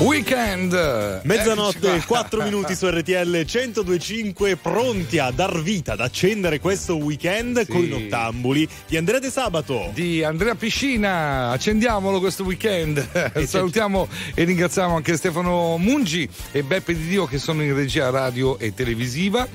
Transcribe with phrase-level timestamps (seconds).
[0.00, 1.22] Weekend!
[1.24, 7.66] Mezzanotte, 4 minuti su RTL 1025, pronti a dar vita, ad accendere questo weekend Sì.
[7.66, 9.90] con i nottambuli di Andrea De Sabato.
[9.92, 13.04] Di Andrea Piscina, accendiamolo questo weekend.
[13.44, 18.56] Salutiamo e ringraziamo anche Stefano Mungi e Beppe Di Dio che sono in regia radio
[18.60, 19.48] e televisiva.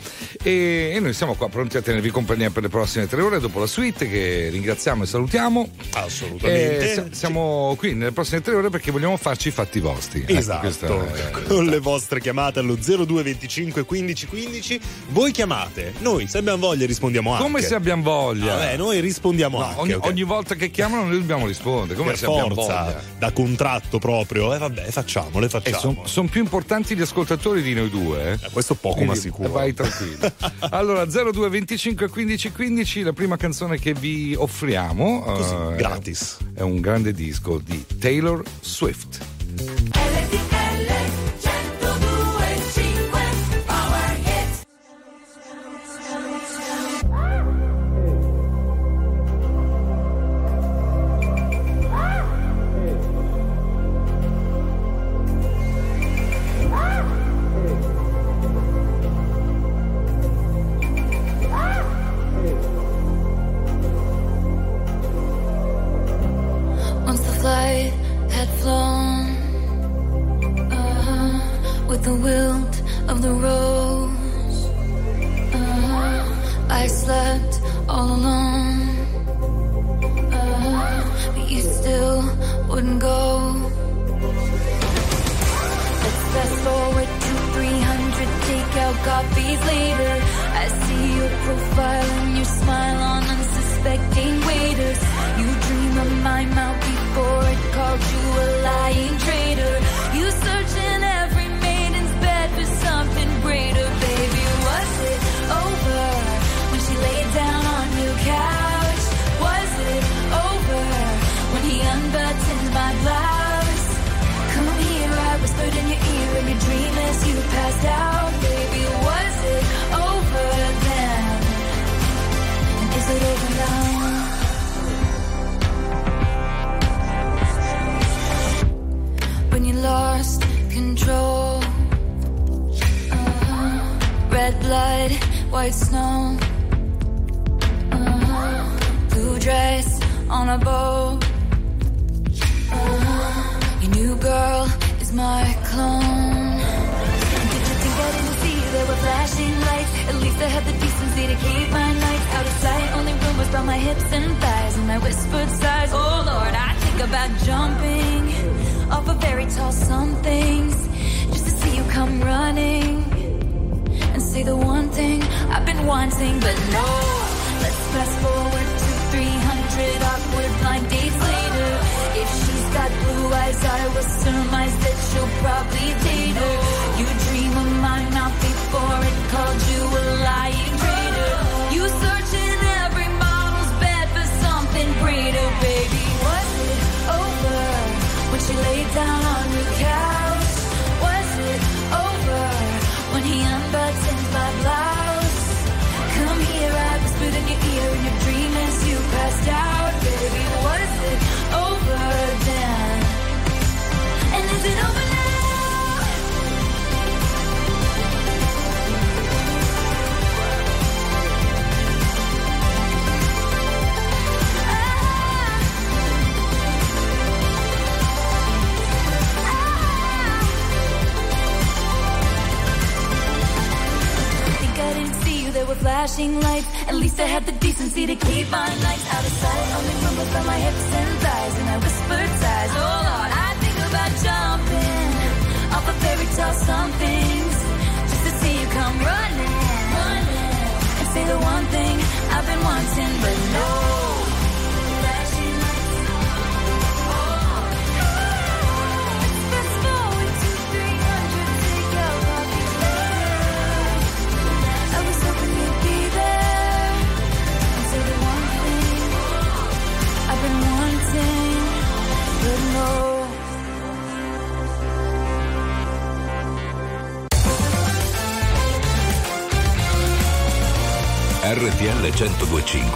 [0.44, 3.60] E, e noi siamo qua pronti a tenervi compagnia per le prossime tre ore dopo
[3.60, 5.70] la suite che ringraziamo e salutiamo.
[5.94, 6.92] Assolutamente.
[6.92, 10.32] E si- siamo qui nelle prossime tre ore perché vogliamo farci i fatti vostri.
[10.34, 14.80] Ecco, Esatto, è- con le vostre chiamate allo 0225 15 15.
[15.10, 17.44] Voi chiamate, noi se abbiamo voglia rispondiamo anche.
[17.44, 18.56] Come se abbiamo voglia.
[18.56, 19.80] Vabbè, noi rispondiamo No, anche.
[19.82, 20.06] ogni, ok?
[20.06, 21.96] ogni volta che chiamano noi dobbiamo rispondere.
[21.96, 23.02] Come per se abbiamo forza, voglia.
[23.20, 24.54] da contratto proprio.
[24.54, 26.02] E vabbè, facciamole, E facciamo.
[26.06, 28.32] sono più importanti gli ascoltatori di noi due.
[28.32, 28.32] eh.
[28.34, 29.50] Eh, questo poco Quindi ma sicuro.
[29.50, 30.32] Vai tranquillo.
[30.72, 36.38] allora 02 25 15 15 la prima canzone che vi offriamo Così, eh, gratis.
[36.54, 39.20] È un grande disco di Taylor Swift.
[39.60, 40.53] Once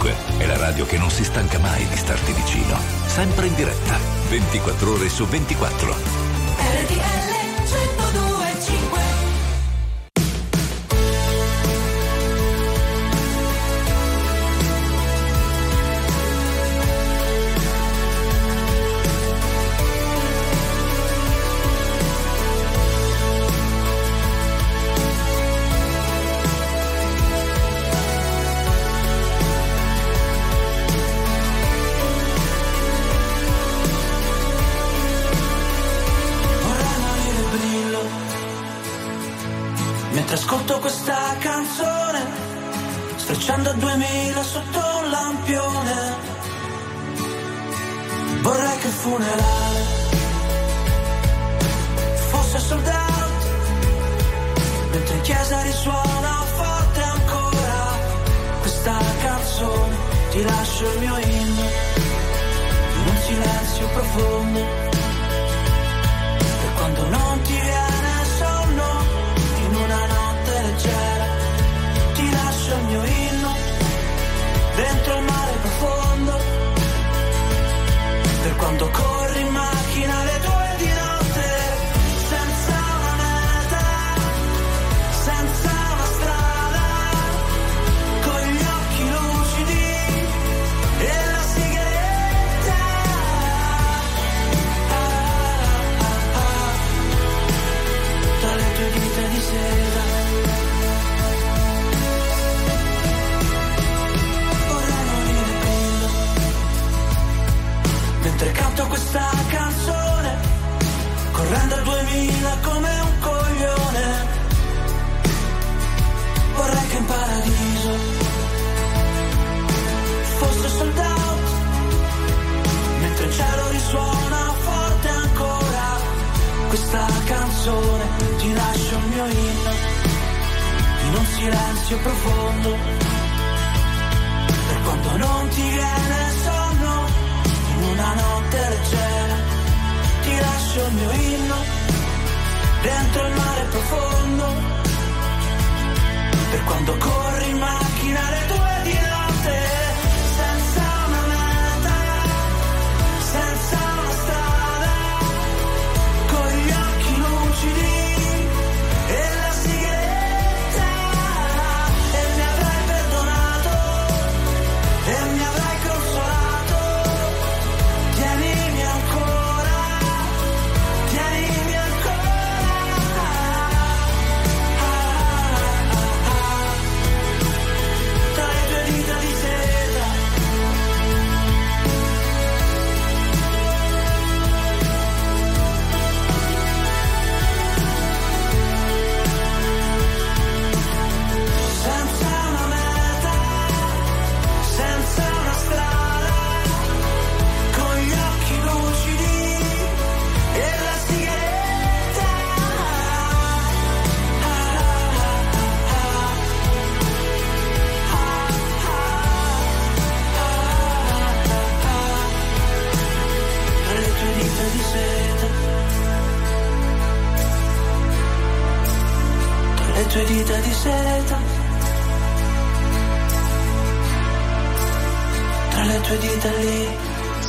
[0.08, 3.98] 1025 è la radio che non si stanca mai di starti vicino, sempre in diretta,
[4.28, 5.94] 24 ore su 24.
[6.58, 7.28] RTL
[7.66, 8.97] 1025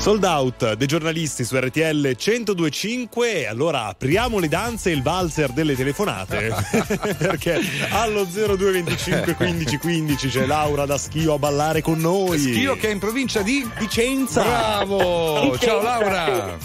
[0.10, 3.46] Sold out dei giornalisti su RTL 1025.
[3.46, 6.52] Allora apriamo le danze e il valzer delle telefonate.
[7.16, 7.62] Perché
[7.92, 12.40] allo 0225 15 15 c'è Laura da Schio a ballare con noi.
[12.40, 14.42] Schio che è in provincia di Vicenza.
[14.42, 15.56] Bravo!
[15.60, 16.58] Ciao Laura!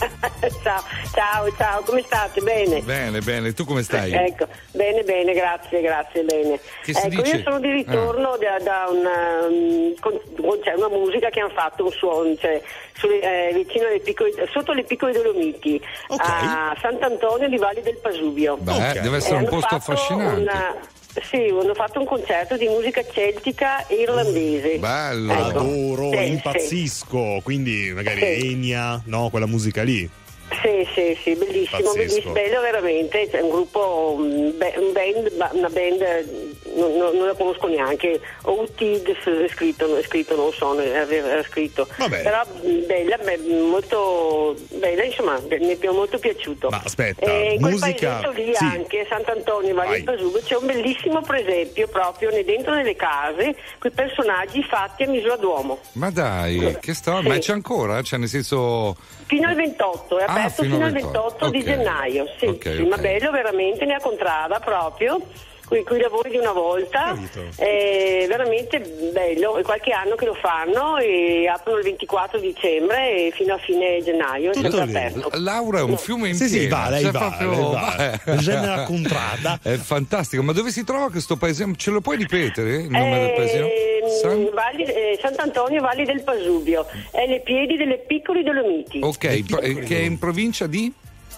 [1.24, 2.40] Ciao, ciao, come state?
[2.42, 2.80] Bene.
[2.80, 4.12] Bene, bene, tu come stai?
[4.34, 6.58] Ecco, bene, bene, grazie, grazie, bene.
[6.84, 7.36] Che si ecco, dice?
[7.36, 10.20] io sono di ritorno da, da una, um, con-
[10.62, 12.60] c'è una musica che hanno fatto un suono, cioè,
[12.94, 16.20] sulle- eh, vicino alle piccole, sotto le piccole Dolomiti, Ok.
[16.20, 18.56] a Sant'Antonio di Valli del Pasubio.
[18.56, 19.00] Beh, Ok.
[19.00, 20.40] deve E essere un hanno posto affascinante.
[20.40, 20.74] una-
[21.30, 24.78] sì, hanno fatto un concerto di musica celtica e irlandese.
[24.78, 25.32] Bello.
[25.32, 25.58] Ecco.
[25.60, 27.40] Adoro, Sì, impazzisco.
[27.44, 28.50] Quindi magari Sì.
[28.50, 30.08] Enya, no, quella musica lì.
[30.62, 31.94] Sì, sì, sì, bellissimo, Pazzesco.
[31.96, 36.28] bellissimo, bello veramente, c'è un gruppo, un, be- un band, ba- una band
[36.76, 38.20] non, non- la conosco neanche.
[38.42, 39.08] Outid
[39.44, 41.86] è scritto, è scritto, non so, era, scritto.
[41.98, 42.22] Vabbè.
[42.22, 43.16] Però mh, bella,
[43.68, 46.68] molto bella, insomma, mi è molto piaciuto.
[46.70, 48.64] Ma aspetta, Eh, in quel musica- paesetto lì sì.
[48.64, 55.04] anche, Sant'Antonio, Valle Pasubio, c'è un bellissimo presepio proprio dentro nelle case, quei personaggi fatti
[55.04, 55.78] a misura d'uomo.
[55.92, 57.40] Ma dai, che storia, ma Sì.
[57.40, 58.02] c'è ancora?
[58.02, 58.96] Cioè, nel senso.
[59.26, 61.64] Fino al 28, è Ah, aperto fino fino, al al 28 di 28, ok.
[61.64, 62.26] gennaio.
[62.38, 62.88] Sì, Ok, sì, ok.
[62.88, 65.20] ma bello veramente, ne ha contrada proprio.
[65.66, 67.16] Con i lavori di una volta,
[67.56, 68.80] è veramente
[69.12, 73.58] bello, è qualche anno che lo fanno e aprono il 24 dicembre e fino a
[73.58, 75.30] fine gennaio è sempre aperto.
[75.38, 78.66] Laura è un fiume in Sì, sì, piena, va, lei cioè, va, proprio- va.
[78.66, 79.58] la contrada.
[79.64, 81.66] È fantastico, ma dove si trova questo paese?
[81.76, 83.66] Ce lo puoi ripetere il nome del Eh, paesino?
[84.08, 89.60] San- Valli- eh, Sant'Antonio Valli del Pasubio, è nei piedi delle piccoli Dolomiti, Ok, pro-
[89.60, 90.92] eh, che è in provincia di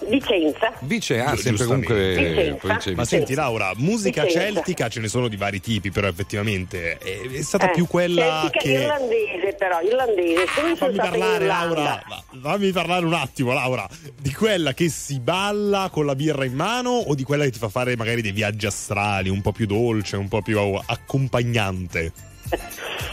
[0.05, 0.73] Vicenza.
[0.81, 4.53] Vice, ah, sempre comunque eh, provincia di Ma senti Laura, musica Vicenza.
[4.53, 8.41] celtica ce ne sono di vari tipi, però effettivamente è, è stata Eh, più quella
[8.41, 8.71] celtica che...
[8.73, 10.45] irlandese però, irlandese.
[10.53, 11.45] Come sono Fammi parlare.
[11.47, 12.03] Laura,
[12.39, 13.87] fammi parlare un attimo Laura,
[14.21, 17.57] di quella che si balla con la birra in mano o di quella che ti
[17.57, 22.11] fa fare magari dei viaggi astrali, un po' più dolce, un po' più accompagnante?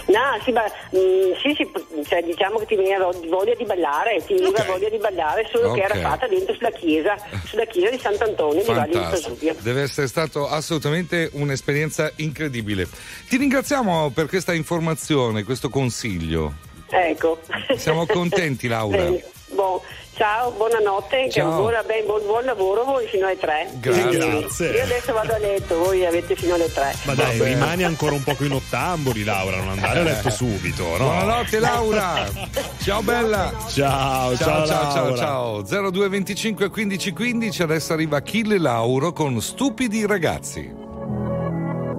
[0.07, 1.71] No, sì, ma, mm, sì, sì,
[2.07, 4.67] cioè, diciamo che ti veniva voglia di ballare, ti veniva Ok.
[4.67, 5.76] voglia di ballare, solo Ok.
[5.79, 9.57] che era fatta dentro sulla chiesa, sulla chiesa di Sant'Antonio di Valle Fantastico, Pasubio.
[9.61, 12.87] deve essere stato assolutamente un'esperienza incredibile.
[13.29, 16.53] Ti ringraziamo per questa informazione, questo consiglio.
[16.91, 17.41] Ecco.
[17.76, 19.03] Siamo contenti, Laura.
[19.11, 19.25] Bene.
[19.49, 19.83] Boh,
[20.16, 21.56] ciao, buonanotte, che Ciao.
[21.61, 23.68] buona- ben- buon, buon lavoro voi fino alle tre.
[23.80, 24.18] Grazie.
[24.18, 24.71] Grazie.
[24.71, 26.94] Io adesso vado a letto, voi avete fino alle tre.
[27.04, 27.50] Ma dai, Vabbè.
[27.52, 30.97] rimani ancora un poco in ottamboli Laura, non andare a letto subito, no?
[30.97, 32.28] Buonanotte Laura.
[32.83, 33.52] ciao bella.
[33.68, 40.06] Ciao, Ciao ciao, ciao ciao ciao 0225 15 15 adesso arriva Achille Lauro con Stupidi
[40.06, 40.83] ragazzi.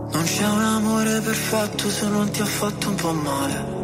[0.08, 3.84] Non c'è un amore perfetto se non ti ha fatto un po' male.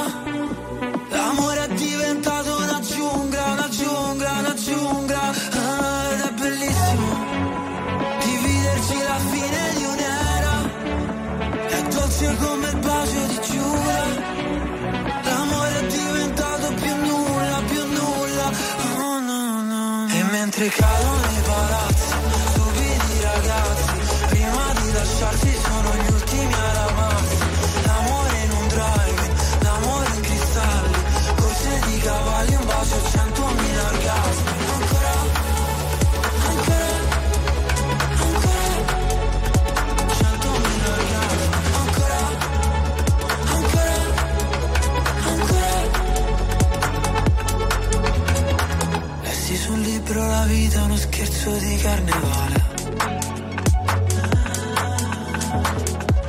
[12.21, 14.03] Dolce come il bacio di Giura
[15.23, 18.51] L'amore è diventato più nulla, più nulla.
[18.97, 21.20] Oh no no E mentre cadono
[50.45, 52.69] vita è uno scherzo di carnevale.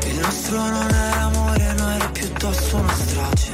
[0.05, 3.51] Il nostro non era amore, no era piuttosto una strage.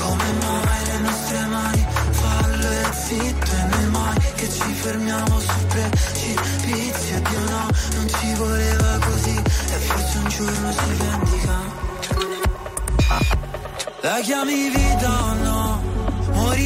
[0.00, 5.66] Come mai le nostre mani fallo e zitto e noi mai che ci fermiamo su
[5.68, 11.58] precipizio Dio no, non ci voleva così e forse un giorno si vendica.
[14.02, 15.59] La chiami vita o no?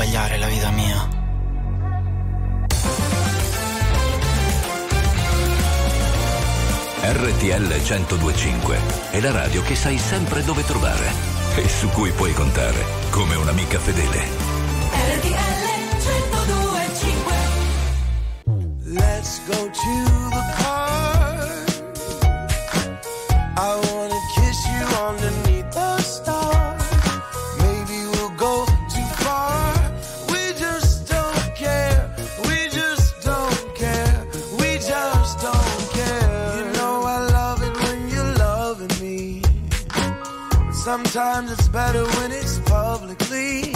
[0.00, 1.08] sbagliare la vita mia.
[7.02, 8.78] RTL 1025
[9.10, 11.12] è la radio che sai sempre dove trovare
[11.56, 14.24] e su cui puoi contare come un'amica fedele.
[15.18, 17.34] RTL 1025
[18.84, 20.29] Let's go to
[41.20, 43.74] Sometimes it's better when it's publicly.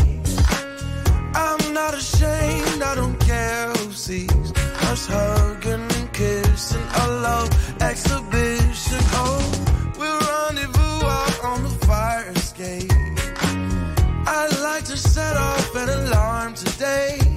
[1.35, 4.53] I'm not ashamed, I don't care who sees
[4.89, 6.87] us hugging and kissing.
[7.03, 7.51] A love
[7.83, 9.03] exhibition.
[9.21, 12.91] Oh, we'll rendezvous out on the fire escape.
[14.27, 17.34] I'd like to set off an alarm today.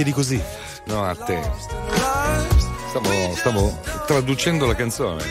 [0.00, 0.40] Chiedi così.
[0.84, 1.40] No, a te.
[2.88, 5.22] Stavo, stavo traducendo la canzone.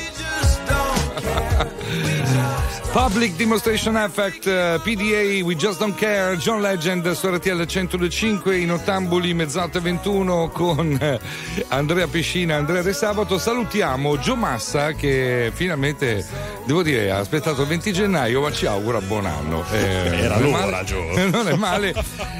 [2.91, 8.71] Public Demonstration Effect, eh, PDA, We Just Don't Care, John Legend su RTL 125 in
[8.71, 11.19] ottambuli, mezz'alta e 21 con eh,
[11.67, 13.37] Andrea Piscina Andrea De Sabato.
[13.37, 16.25] Salutiamo Gio Massa che finalmente,
[16.65, 19.63] devo dire, ha aspettato il 20 gennaio, ma ci augura buon anno.
[19.71, 20.99] Eh, Era l'ora, Gio.
[21.29, 21.93] Non è male.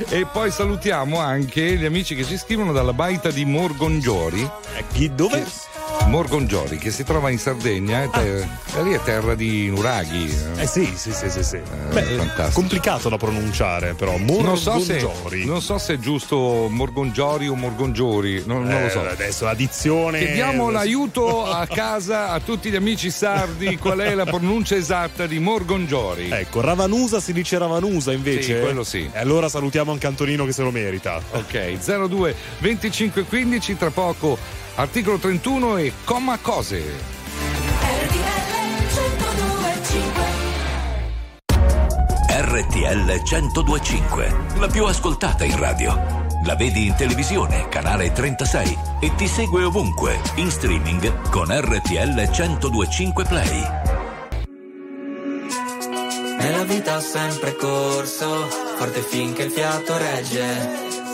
[0.10, 4.42] e poi salutiamo anche gli amici che ci scrivono dalla baita di Morgongiori.
[4.76, 5.46] Eh, chi- dove?
[6.10, 10.26] Morgongiori che si trova in Sardegna, è ter- e lì è terra di nuraghi.
[10.58, 11.44] Eh sì, sì, sì, sì.
[11.44, 11.60] sì.
[11.92, 12.60] Beh, è fantastico.
[12.60, 14.18] complicato da pronunciare, però.
[14.18, 15.46] Non so, se, Morgongiori.
[15.46, 19.02] non so se è giusto Morgongiori o Morgongiori, non, non lo Eh, so.
[19.08, 20.18] Adesso la dizione.
[20.18, 25.38] Chiediamo l'aiuto a casa a tutti gli amici sardi, qual è la pronuncia esatta di
[25.38, 26.30] Morgongiori?
[26.32, 28.56] Ecco, Ravanusa si dice Ravanusa invece.
[28.56, 29.08] Sì, quello sì.
[29.14, 31.22] E allora salutiamo anche Antonino che se lo merita.
[31.34, 34.38] Ok, 02 25 15, tra poco
[34.80, 37.18] articolo 31 e comma cose.
[42.30, 46.28] RTL 1025, la più ascoltata in radio.
[46.46, 53.26] La vedi in televisione, canale 36 e ti segue ovunque, in streaming con RTL 1025
[53.26, 53.62] Play.
[56.40, 60.89] Nella vita ho sempre corso, forte finché il fiato regge.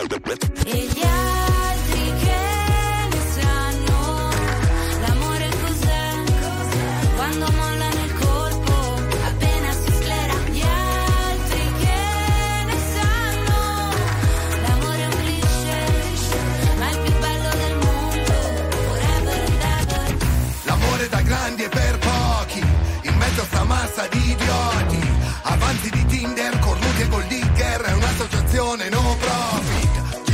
[0.00, 0.99] Ella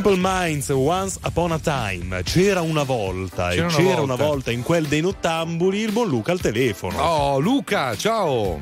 [0.00, 2.22] Simple Minds, Once Upon a Time.
[2.22, 4.24] C'era una volta C'era e una c'era una volta.
[4.24, 7.02] volta in quel dei nottambuli il buon Luca al telefono.
[7.02, 8.60] Oh, Luca, ciao.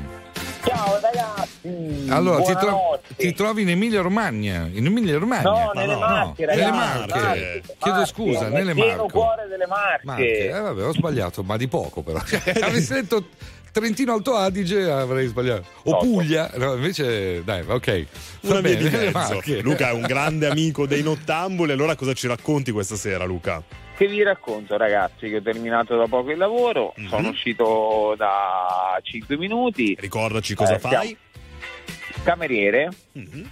[0.65, 2.07] Ciao ragazzi!
[2.09, 4.67] Allora, ti, tro- ti trovi in Emilia Romagna?
[4.71, 5.43] In Emilia Romagna?
[5.43, 7.19] No, nelle Marche, nelle ragazzi, Marche.
[7.19, 9.11] Marche, Chiedo Marche, scusa, nel nelle pieno Marche.
[9.11, 10.05] cuore delle Marche.
[10.05, 10.49] Marche.
[10.49, 12.17] Eh, vabbè, ho sbagliato, ma di poco però.
[12.65, 13.25] Avessi detto
[13.71, 15.65] Trentino Alto Adige avrei sbagliato.
[15.83, 18.05] O No, Puglia, no, invece dai, ok.
[18.41, 19.33] Una Va via bene, di nelle mezzo.
[19.35, 19.61] Marche.
[19.61, 23.61] Luca è un grande amico dei nottambuli, allora cosa ci racconti questa sera, Luca?
[23.95, 27.07] Che vi racconto ragazzi che ho terminato da poco il lavoro, Mhm.
[27.07, 31.17] sono uscito da 5 minuti, Ricordaci cosa Eh, fai.
[32.23, 33.49] cameriere, Mhm.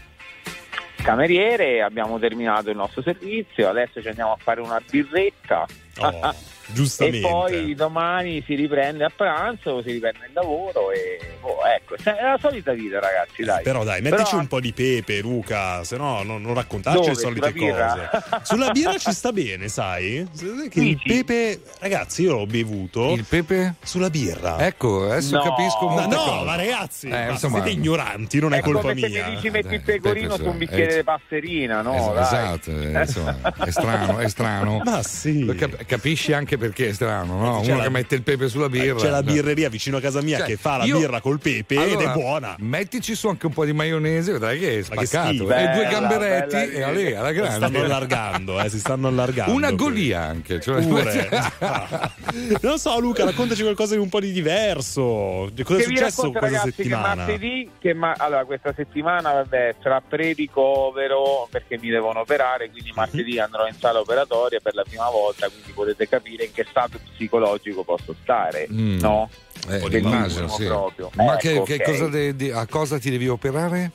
[1.04, 5.66] cameriere, abbiamo terminato il nostro servizio, adesso ci andiamo a fare una birretta
[5.98, 6.12] Oh,
[6.68, 7.28] e giustamente.
[7.28, 12.38] poi domani si riprende a pranzo, si riprende il lavoro e boh, ecco, è la
[12.40, 13.64] solita vita ragazzi, dai.
[13.64, 17.12] Però dai, mettici Però- un po' di pepe, Luca, se no non, non raccontarci Dove?
[17.12, 18.40] le solite Sulla cose.
[18.44, 20.28] Sulla birra ci sta bene, sai?
[20.70, 23.76] Che il pepe, ragazzi, io l'ho bevuto Il pepe?
[23.84, 24.66] sulla birra.
[24.66, 25.44] Ecco, adesso No.
[25.44, 26.46] capisco Ma no, cose.
[26.46, 29.28] ma ragazzi, Eh, ma insomma- siete ignoranti, non è, È colpa come se mia.
[29.28, 31.94] mi dici metti Dai, il pecorino Pepe, su un bicchiere Eh, di passerina, no?
[31.96, 32.24] Es- dai.
[32.24, 34.82] esatto, eh, insomma, è strano, è strano.
[34.86, 35.54] Ma sì.
[35.58, 37.60] Cap- capisci anche perché è strano, no?
[37.62, 38.96] C'è Uno la- che mette il pepe sulla birra.
[39.00, 41.76] C'è la birreria vicino a casa mia Cioè, che fa la io- birra col pepe
[41.76, 42.56] ed Allora, è buona.
[42.60, 45.28] Mettici su anche un po' di maionese, vedrai che è Ma che spaccato.
[45.30, 45.44] schifo.
[45.44, 47.80] e due Bella, gamberetti bella e alle, alla Si stanno grande.
[47.80, 49.54] allargando, eh, si stanno allargando.
[49.54, 50.60] Una golia anche.
[50.60, 51.30] Cioè, Pure.
[52.62, 55.50] non so, Luca, raccontaci qualcosa di un po' di diverso.
[55.54, 57.10] Di Cosa è che vi successo racconto questa ragazzi settimana?
[57.10, 62.72] che martedì che ma- allora questa settimana vabbè tra pre-ricovero perché mi devono operare Mhm.
[62.72, 66.66] quindi martedì andrò in sala operatoria per la prima volta quindi potete capire in che
[66.70, 69.00] stato psicologico posso stare Mm.
[69.00, 69.30] no?
[69.70, 70.66] Eh, immagino, sì.
[70.66, 71.10] proprio.
[71.16, 71.84] Ma Ecco, che, che ok.
[71.84, 73.92] cosa de- di- a cosa ti devi operare?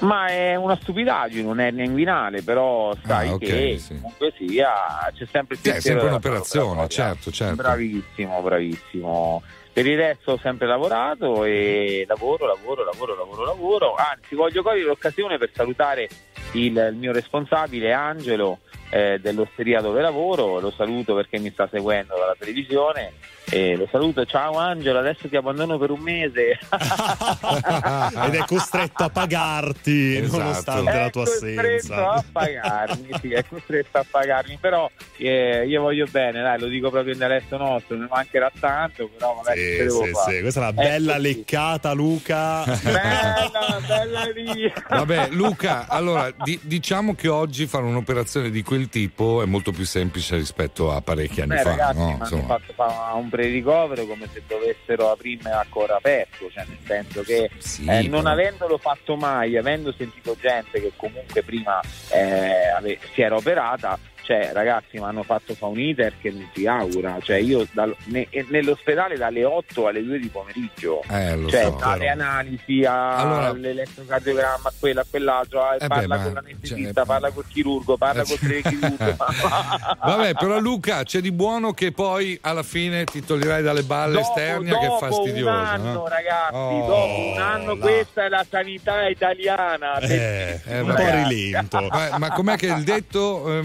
[0.00, 3.94] ma è una stupidaggine un ernia inguinale però sai Ah, ok, che sì.
[3.94, 4.68] comunque sia
[5.16, 7.54] c'è sempre il Sì, è sempre un'operazione, certo, certo.
[7.54, 13.94] bravissimo bravissimo per il resto ho sempre lavorato e lavoro, lavoro, lavoro, lavoro, lavoro.
[13.96, 16.08] Anzi, voglio cogliere l'occasione per salutare
[16.54, 20.60] il, il mio responsabile Angelo eh, dell'osteria dove lavoro.
[20.60, 23.12] Lo saluto perché mi sta seguendo dalla televisione.
[23.46, 26.58] E lo saluto, ciao Angelo, adesso ti abbandono per un mese.
[28.24, 30.38] Ed è costretto a pagarti Esatto.
[30.42, 32.10] nonostante la è tua costretto assenza.
[32.10, 36.90] a pagarmi, sì, è costretto a pagarmi, però eh, io voglio bene, dai, lo dico
[36.90, 40.34] proprio in dialetto nostro, mi mancherà tanto, però magari Sì, ce devo sì, fare.
[40.36, 40.40] sì.
[40.40, 41.20] Questa è una Ecco, bella sì.
[41.20, 42.64] leccata, Luca.
[42.64, 44.72] Bella, bella lì.
[44.88, 49.84] Vabbè, Luca, allora di- diciamo che oggi fare un'operazione di quel tipo è molto più
[49.84, 51.68] semplice rispetto a parecchi anni Beh, fa.
[51.70, 52.04] ragazzi, no?
[52.06, 52.46] mi hanno Insomma.
[52.46, 52.72] fatto
[53.34, 58.08] fare un pre-ricovero come se dovessero aprirmi ancora aperto, cioè nel senso che Sì, eh,
[58.08, 63.98] non avendolo fatto mai, avendo sentito gente che comunque prima eh, ave- si era operata,
[64.24, 67.94] cioè ragazzi mi hanno fatto fa un iter che non si augura, cioè io dal-
[68.06, 71.02] ne- nell'ospedale dalle 8 alle 2 di pomeriggio.
[71.10, 71.76] Eh, cioè, so.
[71.78, 72.12] dalle però.
[72.12, 77.30] analisi Allora- all'elettrocardiogramma, a quello, a quell'altro, eh, beh, parla ma- con l'anestesista, cioè- parla
[77.30, 79.16] col chirurgo, parla Eh, col telechirurgo.
[80.04, 84.78] Vabbè, però Luca, c'è di buono che poi alla fine ti toglierai dalle balle esternia
[84.78, 85.50] che è dopo fastidiosa.
[85.50, 86.08] un anno, no?
[86.08, 87.80] ragazzi, Oh, dopo un anno, là.
[87.80, 89.98] questa è la sanità italiana.
[89.98, 91.86] Eh, Eh, un po' rilento.
[91.90, 93.62] Ma, ma com'è che il detto?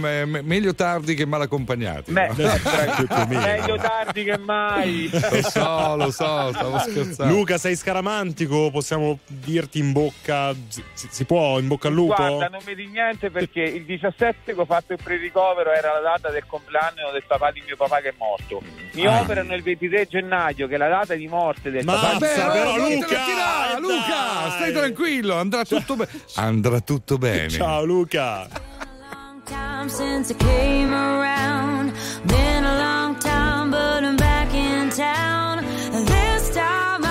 [0.50, 2.12] Me- me- meglio tardi che mal accompagnati.
[2.12, 2.36] Beh, no?
[3.28, 5.10] Meglio tardi che mai.
[5.12, 7.34] Lo so, lo so, stavo scherzando.
[7.34, 8.70] Luca, sei scaramantico?
[8.72, 10.54] Possiamo dirti in bocca?
[10.68, 12.16] Si, si può in bocca al lupo?
[12.16, 16.00] Guarda, non mi di niente perché il 17 che ho fatto il pre-ricovero era la
[16.02, 18.62] data del compleanno del papà di mio papà che è morto.
[18.94, 19.22] Mi Ah.
[19.22, 22.52] operano il 23 gennaio, che è la data di morte del Ma- papà Mazza, oh,
[22.52, 23.80] però, Luca, tirare.
[23.80, 26.10] Luca, stai tranquillo, andrà tutto bene.
[26.36, 27.50] Andrà tutto bene.
[27.50, 28.48] Ciao Luca.
[29.50, 31.94] Time since I came around.
[32.28, 35.66] Been a long time, but I'm back in town.
[36.06, 37.04] This time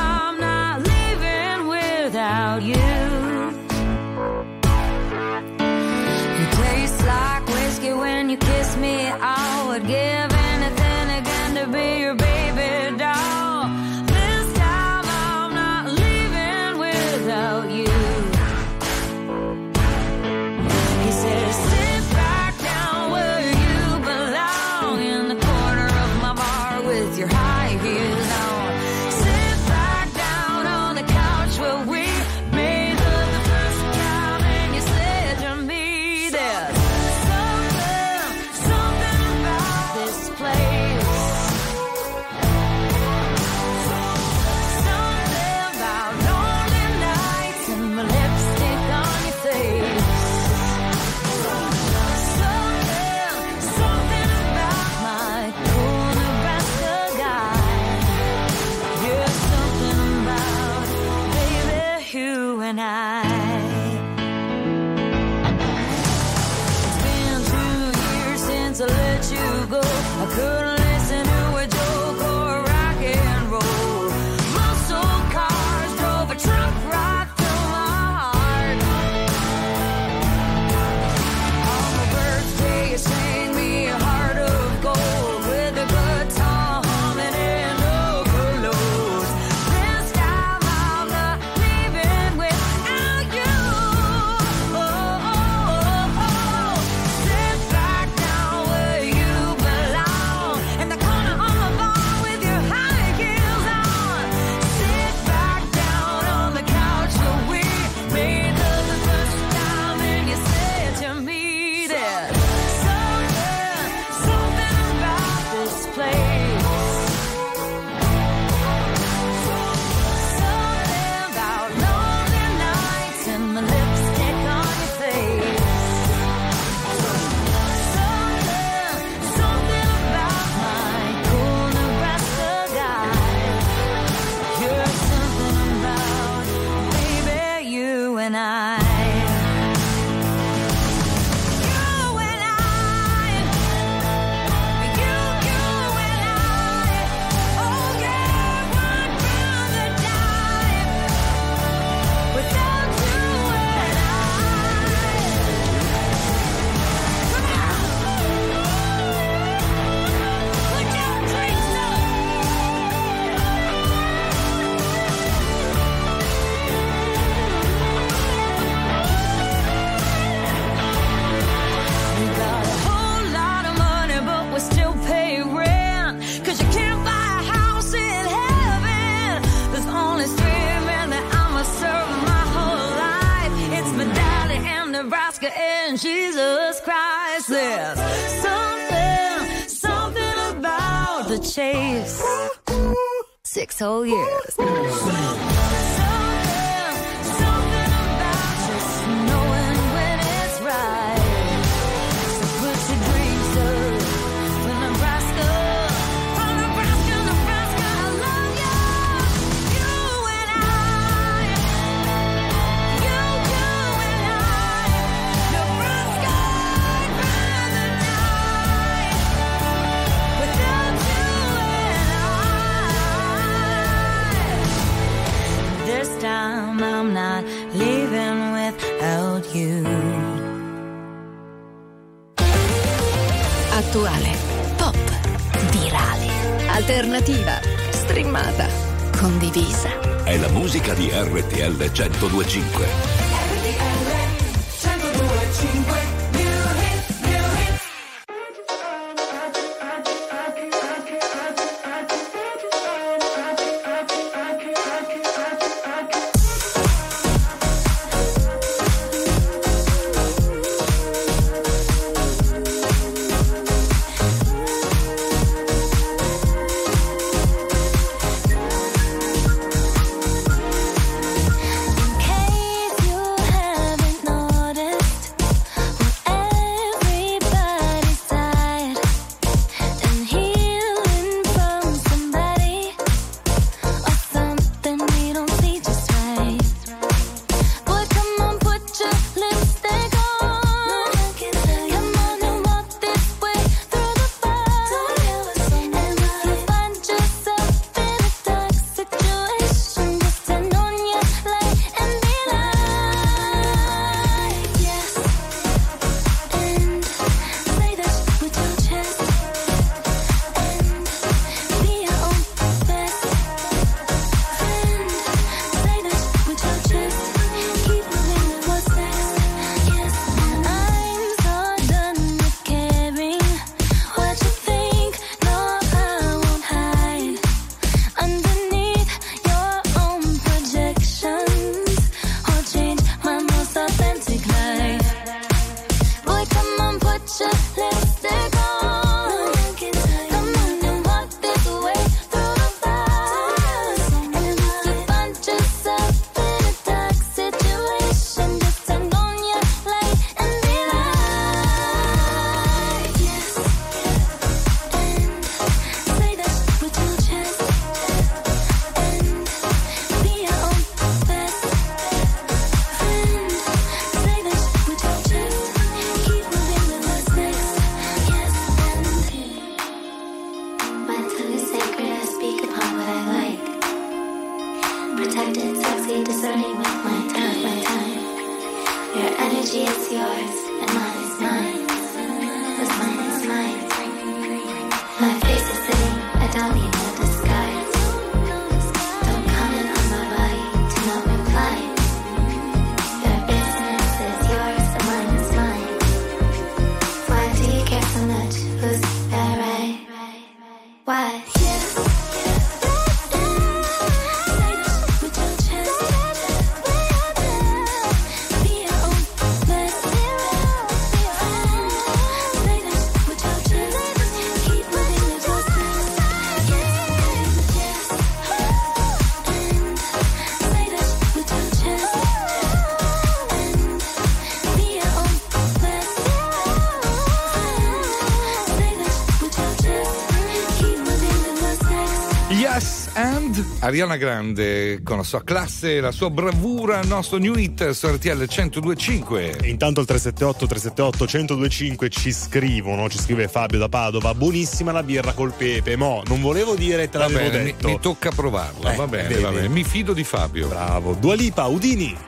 [433.89, 438.45] Ariana Grande con la sua classe la sua bravura, il nostro new hit su RTL
[438.47, 439.61] 1025.
[439.62, 445.32] Intanto il 378 378 1025 ci scrivono, ci scrive Fabio da Padova, buonissima la birra
[445.32, 447.86] col pepe, mo non volevo dire te l'avevo va bene, detto.
[447.86, 450.68] Mi, mi tocca provarla, eh, va, bene, va bene, mi fido di Fabio.
[450.68, 452.28] Bravo, Dua Dualipa Udini.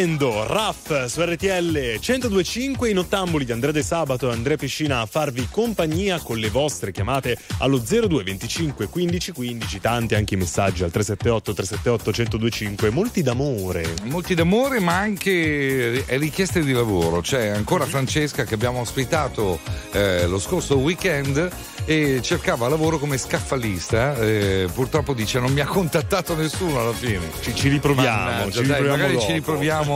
[0.00, 5.06] tremendo Raff su RTL 1025 in ottamboli di Andrea De Sabato e Andrea Piscina a
[5.06, 9.80] farvi compagnia con le vostre chiamate allo 0225 1515.
[9.80, 13.94] tanti anche i messaggi al 378 378 1025 molti d'amore.
[14.04, 17.20] Molti d'amore ma anche eh, richieste di lavoro.
[17.20, 17.90] C'è ancora mhm.
[17.90, 19.58] Francesca che abbiamo ospitato
[19.92, 21.50] eh, lo scorso weekend
[21.84, 26.92] e cercava lavoro come scaffalista eh, eh purtroppo dice non mi ha contattato nessuno alla
[26.92, 27.30] fine.
[27.42, 29.26] Ci, ci riproviamo ci dai, riproviamo magari dopo.
[29.26, 29.89] ci riproviamo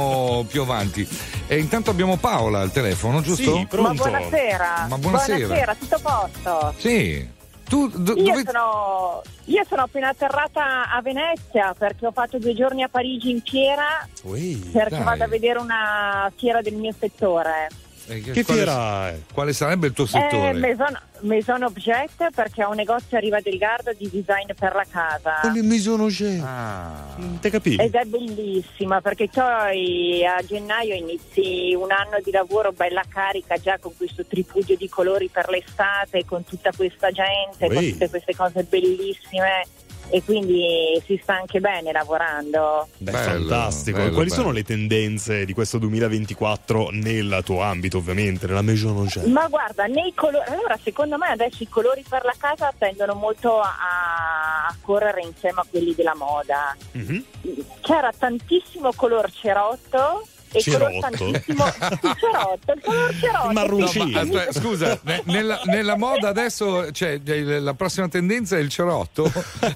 [0.49, 1.07] più avanti.
[1.47, 3.55] E intanto abbiamo Paola al telefono, giusto?
[3.57, 3.93] Sì, pronto.
[4.05, 4.87] Ma buonasera.
[4.89, 5.75] Ma buonasera.
[5.75, 6.75] tutto a posto?
[6.79, 7.33] Sì.
[7.69, 12.55] Tu do- Io, dove- sono, io sono appena atterrata a Venezia perché ho fatto due
[12.55, 15.03] giorni a Parigi in fiera Ui, perché dai.
[15.03, 17.69] vado a vedere una fiera del mio settore.
[18.07, 19.19] Eh, Che quale- fiera è?
[19.33, 20.51] Quale sarebbe il tuo settore?
[20.51, 24.75] Eh, Maison, Maison Objet perché ho un negozio a Riva del Garda di design per
[24.75, 25.41] la casa.
[25.63, 26.11] mi sono
[26.43, 27.17] Ah.
[27.41, 27.81] Te capisci?
[27.81, 33.79] Ed è bellissima perché poi a gennaio inizi un anno di lavoro bella carica già
[33.79, 37.93] con questo tripudio di colori per l'estate, con tutta questa gente, con Ui.
[37.93, 39.65] tutte queste cose bellissime
[40.11, 42.89] e quindi si sta anche bene lavorando.
[42.99, 43.99] Beh, Bello, fantastico.
[43.99, 44.41] bello, Quali bello.
[44.41, 49.25] sono le tendenze di questo 2024 nel tuo ambito, ovviamente, nella Maison Objet?
[49.27, 53.61] Ma guarda, nei colori, allora secondo me adesso i colori per la casa tendono molto
[53.61, 56.77] a, a correre insieme a quelli della moda.
[56.93, 57.25] Mhm.
[57.81, 61.01] C'era tantissimo color cerotto e Cerotto?
[61.01, 63.53] tantissimo il cerotto, il color cerotto.
[63.53, 64.25] marroncino.
[64.25, 68.69] sì, Ma scusa, ne- nella, nella moda adesso cioè, eh, la prossima tendenza è il
[68.69, 69.25] cerotto?
[69.25, 69.73] Pre-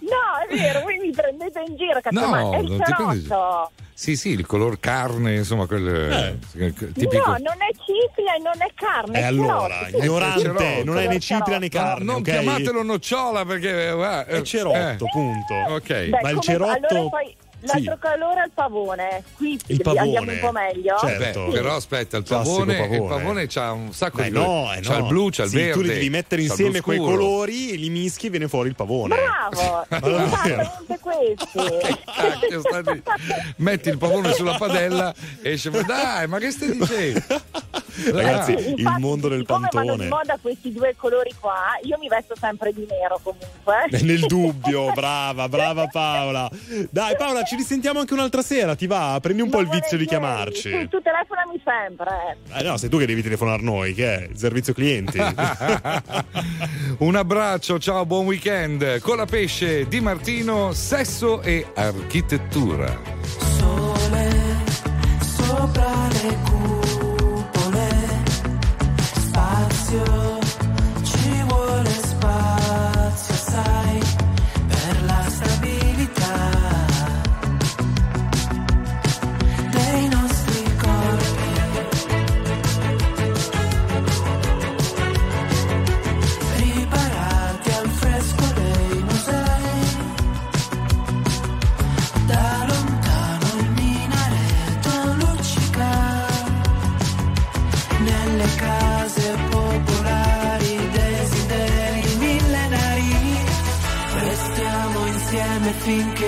[0.00, 2.92] no, è vero, voi mi prendete in giro, cazzo, No, ma è il non ti
[2.94, 3.70] prendi- cerotto.
[4.00, 7.16] Sì, sì, il color carne, insomma, quel eh, tipico.
[7.18, 9.18] No, non è cipria e non è carne.
[9.18, 12.14] E è allora, cerotto, sì, ignorante, sì, sì, non è né cipria né carne, non
[12.16, 12.22] ok?
[12.22, 15.54] chiamatelo nocciola perché eh, È cerotto, punto.
[15.74, 15.86] Ok.
[16.08, 16.72] Beh, Ma il cerotto...
[16.72, 19.22] allora poi l'altro colore è il pavone.
[19.36, 20.00] Qui Il pavone.
[20.02, 20.96] andiamo un po' meglio.
[21.00, 21.44] Certo.
[21.46, 22.96] Beh, però aspetta, il pavone, pavone.
[22.96, 25.02] il pavone c'ha un sacco Beh, di no, eh, c'ha no.
[25.02, 25.72] il blu, c'ha il Sì, verde.
[25.72, 29.14] Tu li devi mettere insieme quei colori, li mischi e viene fuori il pavone.
[29.16, 31.58] Bravo, Ma esattamente questi.
[33.56, 35.70] Metti il pavone sulla padella e esce.
[35.70, 37.20] Dai, ma che stai dicendo?
[38.12, 38.74] Ragazzi, Dai.
[38.78, 40.04] il mondo del Siccome vanno pantone.
[40.04, 43.98] di moda questi due colori qua, io mi vesto sempre di nero comunque.
[44.02, 46.48] Nel dubbio, brava, brava Paola.
[46.88, 49.18] Dai Paola, ci risentiamo anche un'altra sera, ti va?
[49.20, 50.70] Prendi un po' il vizio di Sì, chiamarci.
[50.88, 52.36] tu telefonami sempre.
[52.56, 55.18] Eh no, sei tu che devi telefonare noi, che è il servizio clienti.
[56.98, 59.00] Un abbraccio, ciao, buon weekend.
[59.00, 62.96] Con la pesce di Martino, sesso e architettura.
[63.58, 64.30] Sole
[65.20, 67.88] sopra le cupole,
[69.12, 70.29] spazio,
[105.90, 106.19] insieme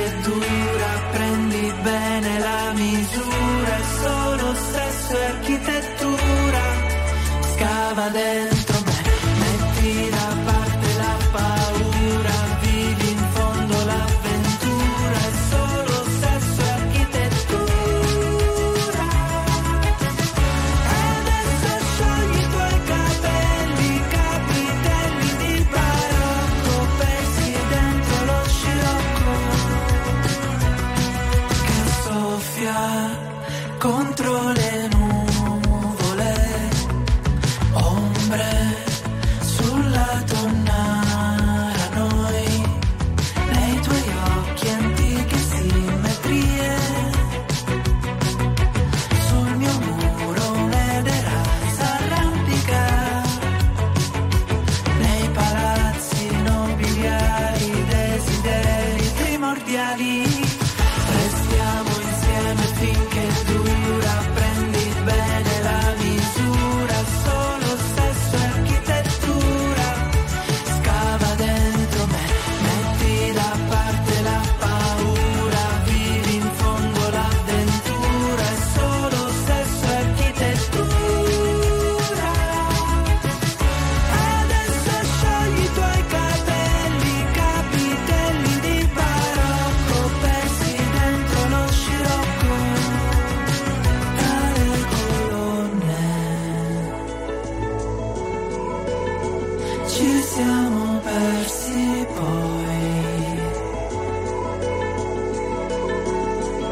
[100.35, 103.41] siamo persi poi.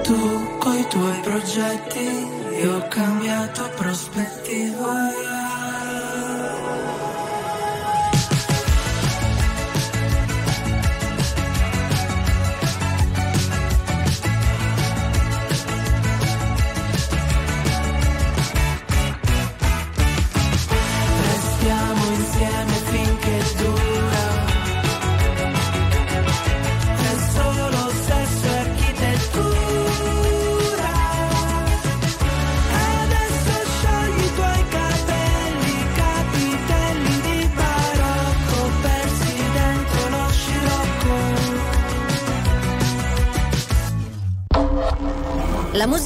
[0.03, 0.19] Tu
[0.59, 2.09] coi tuoi progetti,
[2.63, 5.40] io ho cambiato prospettiva.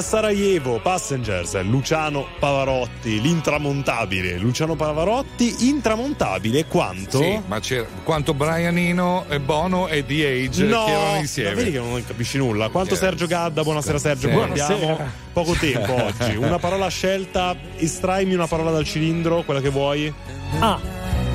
[0.00, 4.38] Sarajevo, Passengers, Luciano Pavarotti, l'intramontabile.
[4.38, 7.18] Luciano Pavarotti, intramontabile quanto?
[7.18, 11.50] Sì, ma c'era, quanto Brianino e Bono e The Age no, che erano insieme.
[11.50, 12.68] Ma vedi che non capisci nulla.
[12.68, 13.00] Quanto yes.
[13.00, 14.74] Sergio Gadda, buonasera Sergio, buonasera.
[14.74, 16.36] abbiamo poco tempo oggi.
[16.36, 20.12] Una parola scelta, estraimi una parola dal cilindro, quella che vuoi.
[20.58, 20.78] Ah.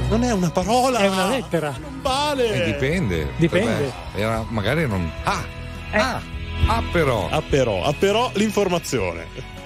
[0.09, 0.99] Non è una parola.
[0.99, 1.73] È una lettera.
[1.79, 2.51] Non vale.
[2.53, 3.29] E dipende.
[3.37, 3.91] Dipende.
[4.13, 5.09] Era, magari non.
[5.23, 5.43] Ah.
[5.91, 5.97] Eh.
[5.97, 6.39] Ah.
[6.67, 7.29] Ah però.
[7.29, 9.59] Ah però, ah però l'informazione.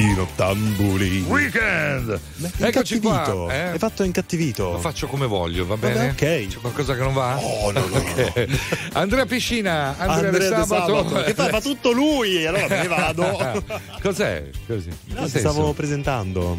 [0.00, 1.20] I nottambuli.
[1.28, 2.18] Weekend!
[2.56, 3.46] È Eccoci qua.
[3.50, 3.72] Eh?
[3.74, 4.72] È fatto incattivito.
[4.72, 5.94] Lo faccio come voglio, va bene?
[5.94, 6.46] Vabbè, ok.
[6.48, 7.36] C'è qualcosa che non va?
[7.38, 8.48] Oh, no, no, okay.
[8.94, 10.96] Andrea Piscina, Andrea, Andrea De Sabato.
[10.96, 11.24] Sabato.
[11.24, 13.64] Che fa, fa tutto lui, allora me ne vado.
[14.00, 14.48] Cos'è?
[14.66, 14.88] Così.
[15.08, 16.56] No, stavo presentando.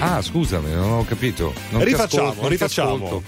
[0.00, 1.52] Ah, scusami, non ho capito.
[1.70, 3.22] Non rifacciamo, ascolto, rifacciamo.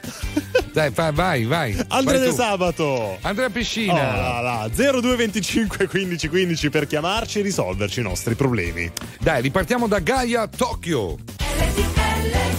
[0.72, 1.84] Dai, vai, vai, vai.
[1.88, 2.36] Andrea Vai De tu.
[2.42, 3.18] Sabato.
[3.20, 3.92] Andrea Oh, Piscina.
[3.92, 4.70] là, là.
[4.74, 8.90] 0225 15 15 per chiamarci e risolverci i nostri problemi.
[9.20, 11.18] Dai, ripartiamo da Gaia Tokyo.
[11.36, 12.51] Dove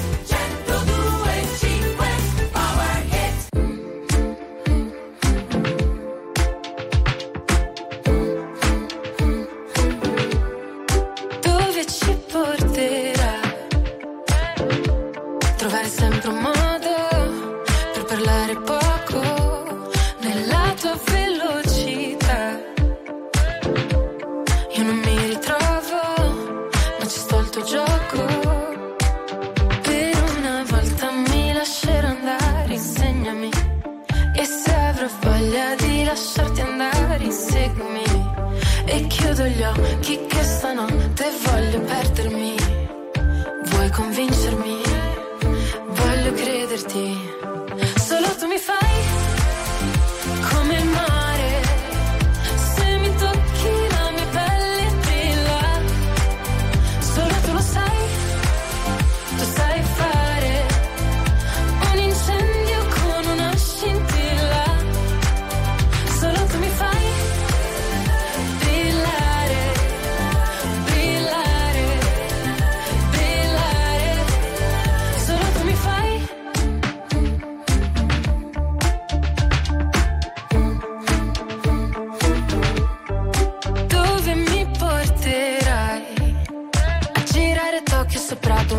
[39.63, 42.42] gli occhi che stanotte voglio perdermi.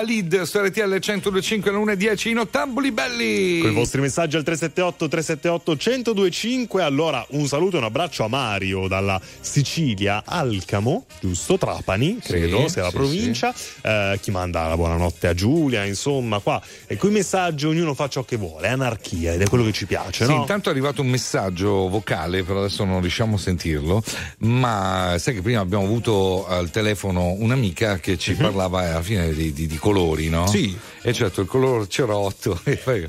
[0.00, 3.58] Khalid, su RTL 125 alle 1.10 in ottamboli belli.
[3.60, 6.80] Con i vostri messaggi al 378 378 1025.
[6.84, 11.58] Allora, un saluto e un abbraccio a Mario dalla Sicilia, Alcamo, giusto?
[11.58, 13.52] Trapani, credo, Sì, sia la sì, provincia.
[13.82, 16.62] Eh, chi manda la buonanotte a Giulia, insomma, qua.
[16.86, 19.72] E con i messaggi ognuno fa ciò che vuole, è anarchia ed è quello che
[19.72, 20.36] ci piace, Sì, no?
[20.38, 24.00] intanto è arrivato un messaggio vocale, però adesso non riusciamo a sentirlo.
[24.38, 29.52] Ma sai che prima abbiamo avuto al telefono un'amica che ci parlava alla fine di,
[29.52, 30.46] di- di colori, no?
[30.46, 30.76] Sì.
[31.02, 32.60] E certo, il color cerotto.
[32.64, 33.08] E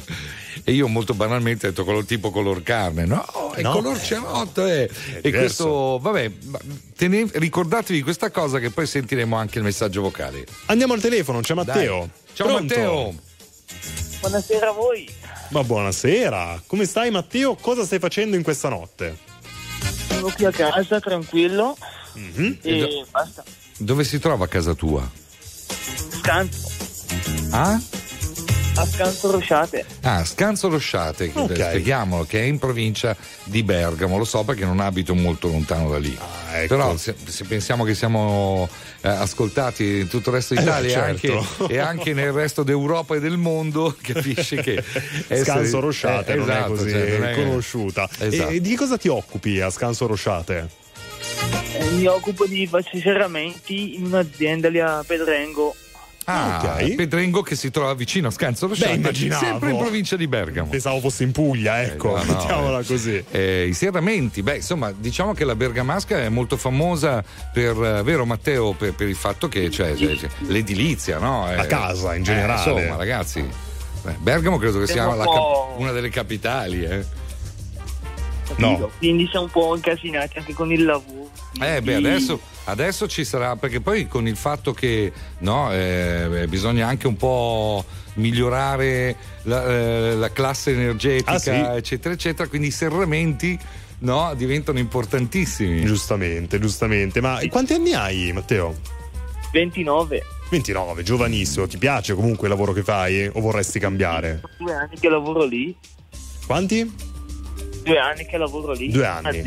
[0.63, 3.51] e io molto banalmente ho detto color tipo color carne, no?
[3.55, 3.71] È No.
[3.71, 4.81] color cerotto, eh.
[4.83, 5.29] E diverso.
[5.39, 6.31] questo, vabbè,
[6.95, 10.45] tene- ricordatevi questa cosa che poi sentiremo anche il messaggio vocale.
[10.65, 11.97] Andiamo al telefono, c'è Matteo.
[11.99, 12.09] Dai.
[12.33, 12.75] Ciao Pronto?
[12.75, 13.15] Matteo.
[14.19, 15.09] Buonasera a voi.
[15.49, 17.55] Ma buonasera, come stai Matteo?
[17.55, 19.17] Cosa stai facendo in questa notte?
[20.09, 21.75] Sono qui a casa tranquillo
[22.13, 22.57] Mhm.
[22.61, 23.43] e basta.
[23.77, 25.09] Dove si trova casa tua?
[25.75, 26.69] Scanso.
[27.51, 27.79] Ah?
[28.77, 29.85] A Scanso Rosciate.
[30.01, 31.53] Ah, Scanso Rosciate, che- Ok.
[31.69, 35.97] spieghiamolo, che è in provincia di Bergamo, lo so perché non abito molto lontano da
[35.99, 36.17] lì.
[36.53, 36.67] ecco.
[36.75, 38.67] Però se, se pensiamo che siamo
[39.01, 41.45] eh, ascoltati in tutto il resto Eh, d'Italia e certo.
[41.59, 44.81] anche, e anche nel resto d'Europa e del mondo, capisci che
[45.27, 48.09] essere- Scanso Rosciate eh, non esatto, è così cioè, non è- conosciuta.
[48.19, 48.49] Esatto.
[48.49, 50.79] E, e di cosa ti occupi a Scanso Rosciate?
[51.73, 52.67] Eh, Mi occupo di
[53.01, 55.75] serramenti in un'azienda lì a Pedrengo.
[56.25, 56.95] Ah, Ok.
[56.95, 58.31] Pedrengo che si trova vicino a
[58.89, 59.43] Beh, immaginavo.
[59.43, 60.69] sempre in provincia di Bergamo.
[60.69, 62.85] Pensavo fosse in Puglia, ecco, Eh, no, no, mettiamola eh.
[62.85, 63.23] così.
[63.31, 68.25] Eh, I serramenti, beh, insomma, diciamo che la bergamasca è molto famosa per, eh, vero
[68.25, 71.51] Matteo, per, per il fatto che c'è, c'è- c'è l'edilizia, no?
[71.51, 72.71] Eh, La casa, in eh, generale.
[72.71, 73.43] insomma, ragazzi,
[74.03, 77.19] beh, Bergamo credo che sia cap- una delle capitali, eh.
[78.55, 78.91] Capito?
[78.97, 81.29] Quindi siamo un po' incasinati anche con il lavoro.
[81.61, 86.87] Eh, beh, adesso, adesso ci sarà, perché poi con il fatto che no, eh, bisogna
[86.87, 87.83] anche un po'
[88.15, 91.49] migliorare la, eh, la classe energetica, Ah, sì?
[91.49, 93.57] eccetera, eccetera, quindi i serramenti
[93.99, 95.83] no, diventano importantissimi.
[95.85, 97.21] Giustamente, giustamente.
[97.21, 98.75] Ma quanti anni hai, Matteo?
[99.51, 100.23] 29.
[100.49, 101.67] 29, giovanissimo.
[101.67, 104.41] Ti piace comunque il lavoro che fai o vorresti cambiare?
[104.57, 105.75] Due anni che lavoro lì.
[106.45, 107.09] Quanti?
[107.83, 108.89] Due anni che lavoro lì.
[108.91, 109.39] Due anni.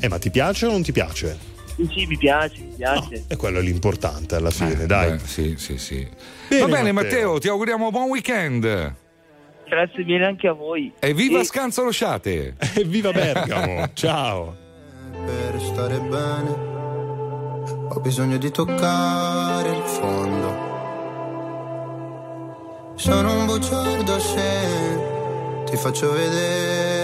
[0.00, 1.52] Eh, ma ti piace o non ti piace?
[1.76, 3.24] Sì, mi piace, mi piace.
[3.26, 5.10] E quello è l'importante alla fine, Eh, dai.
[5.12, 6.06] beh, sì, sì, sì.
[6.48, 7.10] Bene, Va bene, Matteo.
[7.32, 7.38] Matteo.
[7.38, 8.94] ti auguriamo buon weekend.
[9.68, 10.92] Grazie mille anche a voi.
[11.00, 12.54] E viva E- Scanzo Rosciate!
[12.76, 13.90] Evviva Bergamo!
[13.94, 14.56] Ciao!
[15.26, 16.72] Per stare bene
[17.88, 20.72] ho bisogno di toccare il fondo.
[22.96, 27.03] Sono un bugiardo se ti faccio vedere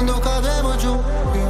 [0.00, 1.49] quando cadevo giù.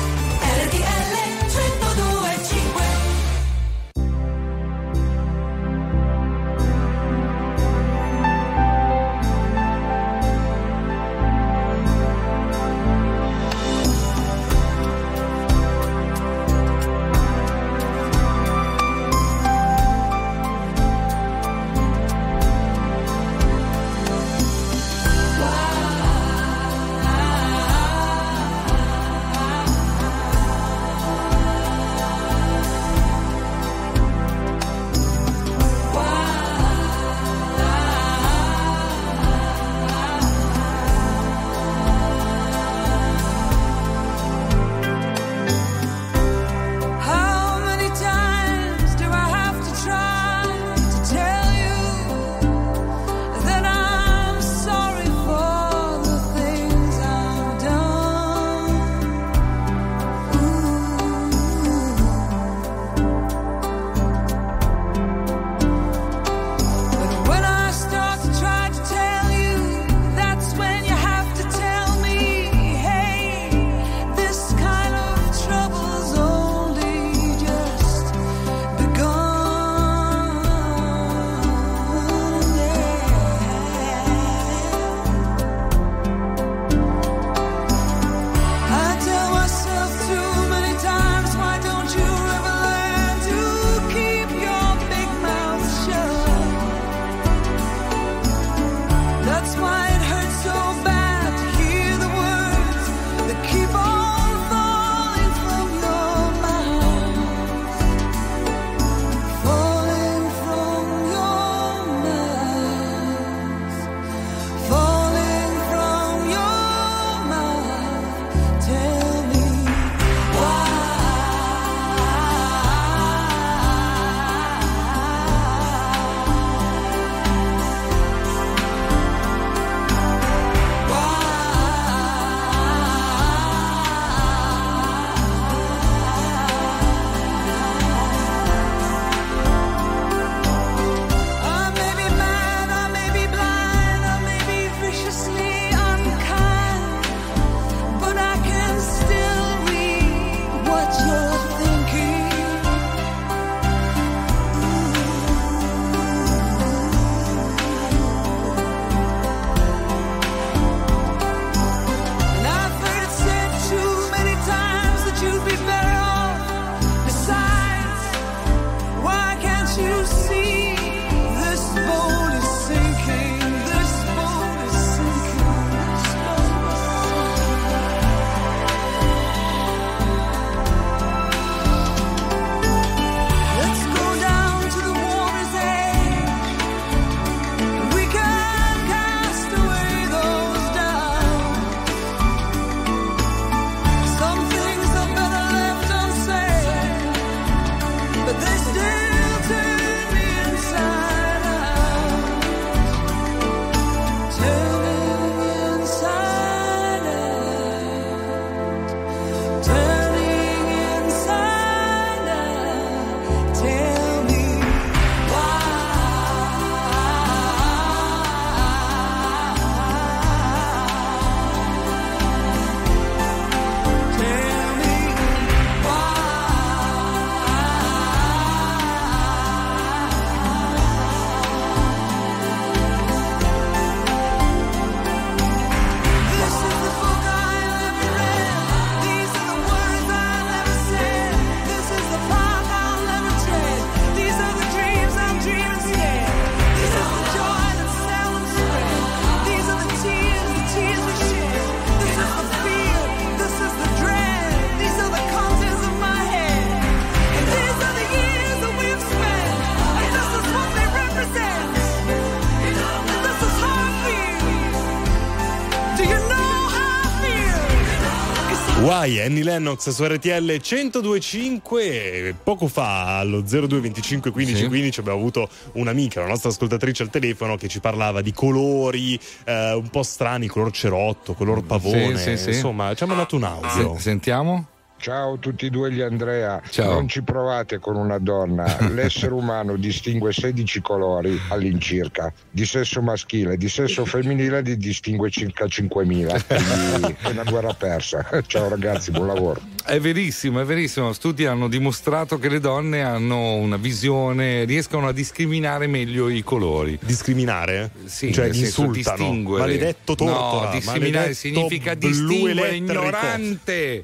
[269.01, 274.67] Why Annie Lennox su RTL 1025 poco fa allo 0225 15 Sì.
[274.67, 279.73] 15 abbiamo avuto un'amica, la nostra ascoltatrice al telefono che ci parlava di colori eh,
[279.73, 282.49] un po' strani, color cerotto, color pavone, Sì, sì, sì.
[282.49, 283.95] insomma ci ha mandato un audio.
[283.95, 284.67] Se- sentiamo?
[285.01, 286.93] Ciao a tutti e due gli Andrea, Ciao.
[286.93, 293.57] non ci provate con una donna, l'essere umano distingue 16 colori all'incirca, di sesso maschile,
[293.57, 298.23] di sesso femminile ne distingue circa 5.000, quindi è una guerra persa.
[298.45, 299.59] Ciao ragazzi, buon lavoro.
[299.83, 301.13] È verissimo, è verissimo.
[301.13, 306.99] Studi hanno dimostrato che le donne hanno una visione, riescono a discriminare meglio i colori.
[307.01, 307.89] Discriminare?
[308.05, 309.33] Sì, Cioè, insultano.
[309.33, 313.01] Maledetto tortora, No, discriminare maledetto significa distinguere elettrico.
[313.01, 314.03] ignorante.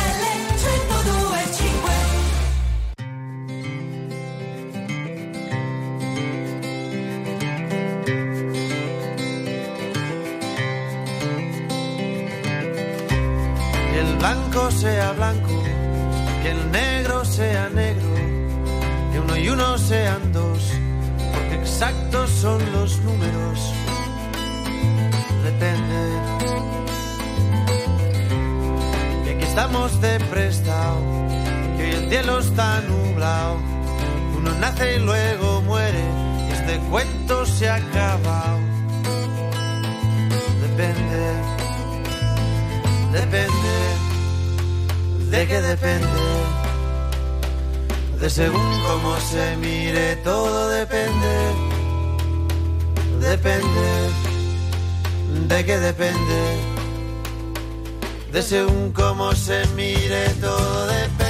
[48.31, 51.33] según cómo se mire, todo depende.
[53.19, 54.09] Depende,
[55.49, 56.41] de qué depende.
[58.31, 61.20] De según cómo se mire, todo depende.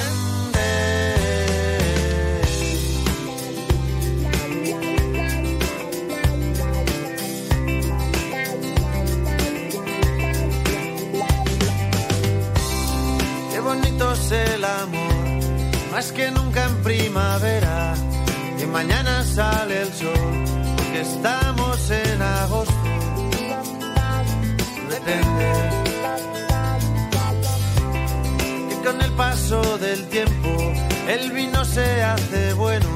[19.33, 20.43] Sale el sol,
[20.75, 22.73] porque estamos en agosto.
[24.89, 25.47] Depende.
[28.71, 30.49] Y con el paso del tiempo,
[31.07, 32.87] el vino se hace bueno.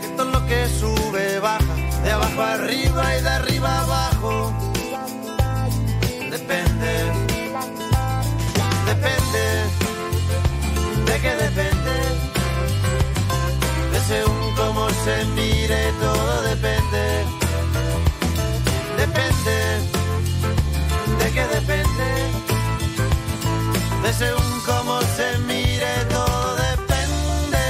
[0.00, 1.74] Que todo lo que sube baja,
[2.04, 4.05] de abajo arriba y de arriba abajo.
[15.06, 17.24] Se mire, todo depende,
[18.98, 19.56] depende,
[21.20, 22.08] de qué depende,
[24.02, 27.64] de según cómo se mire, todo depende.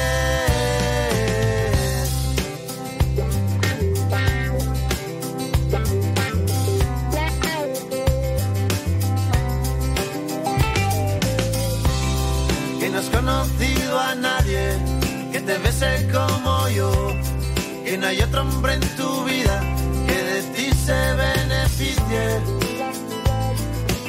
[12.80, 14.78] que no has conocido a nadie
[15.32, 16.26] que te bese yo,
[17.98, 19.60] no hay otro hombre en tu vida
[20.06, 22.24] que de ti se beneficie.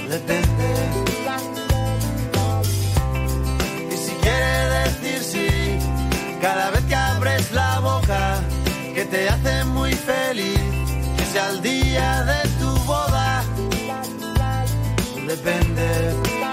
[0.09, 0.69] Depende.
[3.91, 5.79] Y si quiere decir sí,
[6.41, 8.41] cada vez que abres la boca,
[8.93, 10.61] que te hace muy feliz,
[11.17, 13.43] que sea el día de tu boda.
[15.27, 16.47] Depende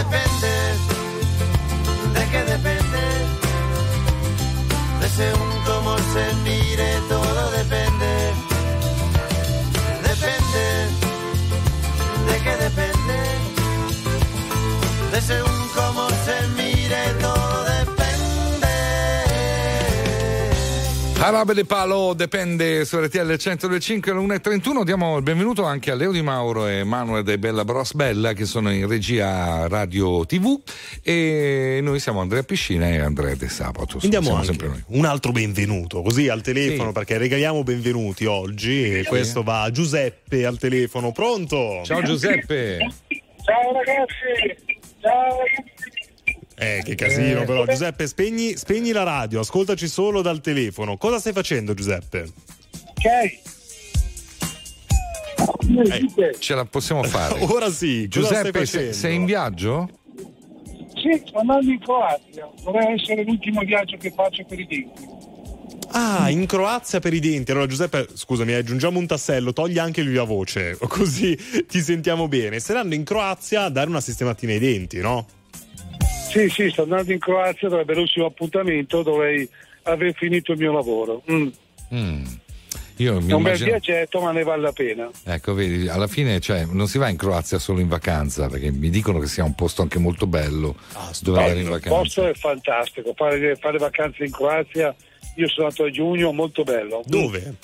[0.00, 0.52] depende,
[2.14, 2.79] de qué depende, de
[5.20, 8.12] según cómo se mire, todo depende,
[10.08, 10.64] depende,
[12.28, 13.18] de qué depende,
[15.12, 17.00] de según cómo se mire,
[21.22, 26.12] Arabe de Palo dipende su RTL 125 alle 1.31 diamo il benvenuto anche a Leo
[26.12, 30.58] Di Mauro e Manuel de Bella Bros Bella che sono in regia radio tv
[31.02, 33.98] e noi siamo Andrea Piscina e Andrea De Sabato.
[34.02, 34.82] Andiamo anche sempre noi.
[34.88, 36.94] un altro benvenuto, così al telefono, Sì.
[36.94, 41.12] perché regaliamo benvenuti oggi e questo va a Giuseppe al telefono.
[41.12, 41.82] Pronto?
[41.84, 42.78] ciao Giuseppe.
[43.44, 44.56] Ciao ragazzi,
[45.02, 45.36] ciao
[46.62, 47.44] Eh, che casino Eh.
[47.46, 47.64] però.
[47.64, 50.96] Giuseppe, spegni, spegni la radio, ascoltaci solo dal telefono.
[50.98, 52.30] Cosa stai facendo Giuseppe?
[52.90, 53.48] ok.
[56.16, 58.92] Eh, ce la possiamo fare Ora sì, Giuseppe se- facendo?
[58.92, 59.88] sei in viaggio?
[60.94, 65.08] Sì, sto andando in Croazia, vorrei essere l'ultimo viaggio che faccio per i denti.
[65.92, 67.50] Ah, in Croazia per i denti.
[67.52, 72.60] Allora, Giuseppe, scusami, aggiungiamo un tassello, togli anche il viva voce, così ti sentiamo bene.
[72.60, 75.26] Saranno in Croazia a dare una sistematina ai denti, no?
[76.30, 79.48] Sì, sì, sto andando in Croazia, dovrebbe l'ultimo appuntamento, dovrei
[79.82, 81.22] aver finito il mio lavoro.
[81.30, 81.48] Mm.
[81.94, 82.24] Mm.
[83.00, 85.10] Io mi È un bel immagino viaggetto, ma ne vale la pena.
[85.24, 88.90] Ecco, vedi, alla fine cioè, non si va in Croazia solo in vacanza, perché mi
[88.90, 90.76] dicono che sia un posto anche molto bello
[91.22, 91.98] dove andare in il vacanza.
[91.98, 94.94] posto è fantastico, fare, fare vacanze in Croazia,
[95.36, 97.02] io sono andato a giugno, molto bello.
[97.06, 97.54] Dove?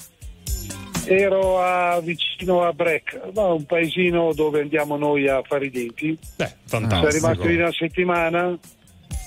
[1.08, 6.18] Ero a- vicino a Brek, no, un paesino dove andiamo noi a fare i denti.
[6.36, 8.58] Beh, Sono rimasto lì una settimana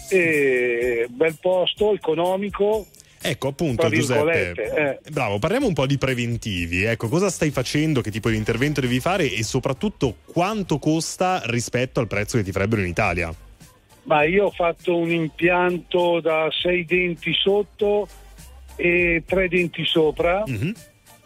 [0.10, 2.88] e bel posto, economico.
[3.22, 4.54] Ecco appunto Giuseppe,
[5.04, 5.12] eh.
[5.12, 9.02] bravo, parliamo un po' di preventivi, ecco cosa stai facendo, che tipo di intervento devi
[9.02, 13.34] fare e soprattutto quanto costa rispetto al prezzo che ti farebbero in Italia.
[14.04, 18.08] Ma io ho fatto un impianto da sei denti sotto
[18.78, 20.74] e tre denti sopra Mhm.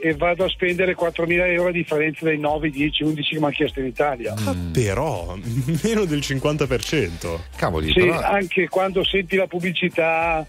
[0.05, 3.51] E vado a spendere 4.000 euro a differenza dai 9, 10, 11 che mi ha
[3.51, 4.33] chiesto in Italia.
[4.33, 5.33] Ah, però
[5.81, 7.39] meno del 50%.
[7.55, 10.45] Cavoli, Sì, anche quando senti la pubblicità,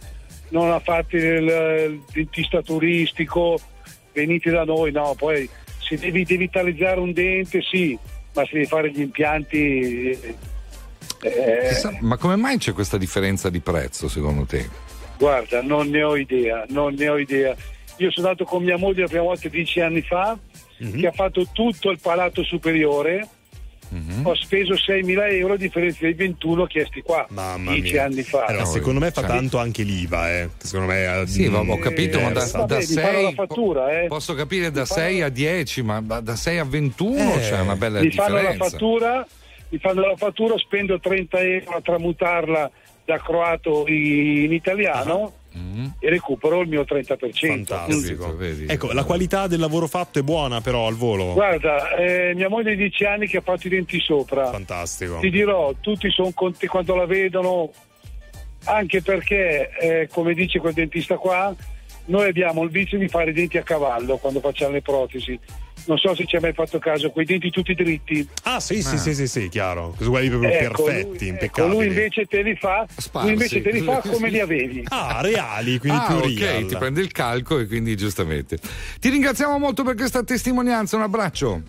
[0.49, 3.61] non ha fatto il, il dentista turistico,
[4.13, 5.49] venite da noi, no, poi
[5.79, 7.97] se devi devitalizzare un dente sì,
[8.35, 9.57] ma se devi fare gli impianti
[10.11, 10.35] eh,
[11.23, 14.69] Eh, Chissà, ma come mai c'è questa differenza di prezzo secondo te?
[15.17, 17.55] Guarda, non ne ho idea, non ne ho idea.
[17.99, 20.37] Io sono andato con mia moglie la prima volta dieci anni fa,
[20.79, 21.01] Mhm.
[21.01, 23.29] che ha fatto tutto il palato superiore.
[23.91, 24.27] Mhm.
[24.27, 27.27] Ho speso 6.000 euro a differenza dei 21 chiesti qua
[27.59, 28.05] dieci mia.
[28.05, 28.45] anni fa.
[28.47, 30.49] Allora, secondo me fa tanto anche l'IVA, eh.
[30.57, 33.35] Secondo me eh, Sì, ma ho capito, ma da, da Vabbè, mi fanno la 6
[33.35, 34.07] fattura, eh.
[34.09, 37.77] posso capire da 6 a 10, ma da da 6 a 21 Eh, c'è una
[37.77, 38.65] bella mi fanno la differenza.
[38.71, 39.27] fattura,
[39.69, 42.71] mi fanno la fattura, spendo 30 euro a tramutarla
[43.05, 45.35] da croato in italiano
[45.99, 47.65] e recupero il mio 30%.
[47.65, 48.37] Fantastico.
[48.67, 51.33] Ecco, la qualità del lavoro fatto è buona però al volo.
[51.33, 54.51] Guarda, eh, mia moglie ha 10 anni che ha fatto i denti sopra.
[54.51, 55.19] Fantastico.
[55.21, 57.71] Ti dirò, tutti sono contenti quando la vedono,
[58.65, 61.55] anche perché, eh, come dice quel dentista qua,
[62.07, 65.39] noi abbiamo il vizio di fare i denti a cavallo quando facciamo le protesi.
[65.87, 68.27] Non so se ci hai mai fatto caso, quei denti tutti dritti.
[68.45, 69.89] Ah, sì, sì, sì, sì, sì, chiaro.
[69.91, 71.75] Questi quelli proprio Ecco, perfetti, lui- ecco, impeccabili.
[71.77, 72.87] lui invece te li fa,
[73.21, 74.85] lui invece te li fa come li avevi.
[74.89, 76.67] Ah, reali, quindi Ah, più ok, real.
[76.67, 78.59] ti prende il calco e quindi giustamente.
[78.99, 81.63] Ti ringraziamo molto per questa testimonianza, un abbraccio.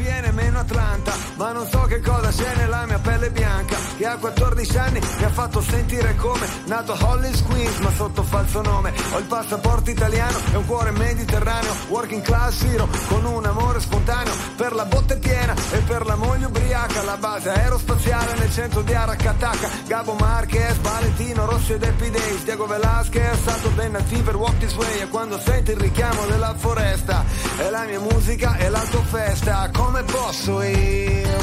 [0.00, 1.12] Viene meno Atlanta.
[1.36, 3.76] Ma non so che cosa c'è nella mia pelle bianca.
[3.96, 8.22] Che a 14 anni mi ha fatto sentire come Nato a Hollis Queens ma sotto
[8.22, 8.92] falso nome.
[9.12, 11.74] Ho il passaporto italiano e un cuore mediterraneo.
[11.88, 16.46] Working class hero con un amore spontaneo Per la botte piena e per la moglie
[16.46, 17.02] ubriaca.
[17.02, 19.68] La base aerospaziale nel centro di Aracataca.
[19.86, 22.44] Gabo Marquez, Valentino Rossi ed Happy Days.
[22.44, 25.00] Diego Velasquez, Saturday Night Fever, Walk This Way.
[25.00, 27.24] E quando senti il richiamo della foresta
[27.56, 31.38] È la mia musica e la tua festa Come posso io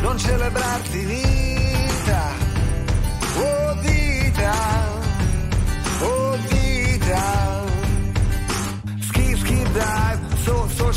[0.00, 1.45] non celebrarti vita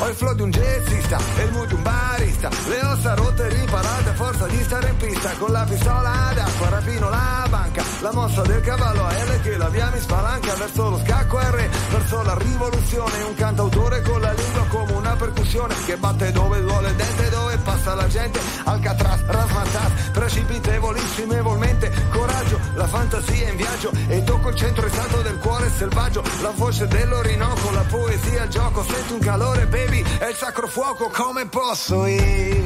[0.00, 2.48] ho il flow di un jazzista e il mood di un barista.
[2.68, 5.30] Le ossa rotte riparate a forza di stare in pista.
[5.38, 7.82] Con la pistola d'acqua rapino la banca.
[8.00, 11.68] La mossa del cavallo a L che la via mi spalanca Verso lo scacco R,
[11.90, 16.88] verso la rivoluzione Un cantautore con la lingua come una percussione Che batte dove duole
[16.88, 18.40] il dente, dove passa la gente.
[18.64, 23.90] Alcatraz, rasmatas, precipitevolissimevolmente Coraggio, la fantasia in viaggio.
[24.08, 26.22] E tocco il centro esatto del cuore selvaggio.
[26.42, 28.82] La voce dell'Orinoco, la poesia, il gioco.
[28.84, 32.64] Sento un calore, baby, è il sacro fuoco Come posso io.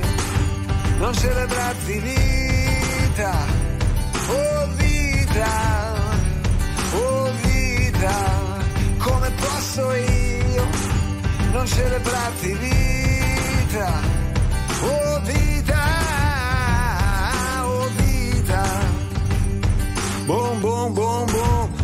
[0.99, 3.33] Non celebrarti vita
[4.29, 5.95] Oh vita
[6.95, 8.15] Oh vita
[8.99, 10.67] Come posso io.
[11.53, 14.01] Non celebrarti vita
[14.83, 15.83] Oh vita
[17.65, 18.93] Oh vita.
[20.27, 21.84] Boom, boom, boom, boom,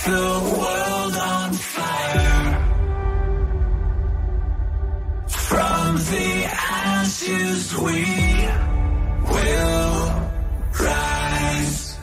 [0.06, 0.93] the world.
[5.94, 8.03] From the ashes we
[9.30, 10.32] will
[10.80, 11.99] rise.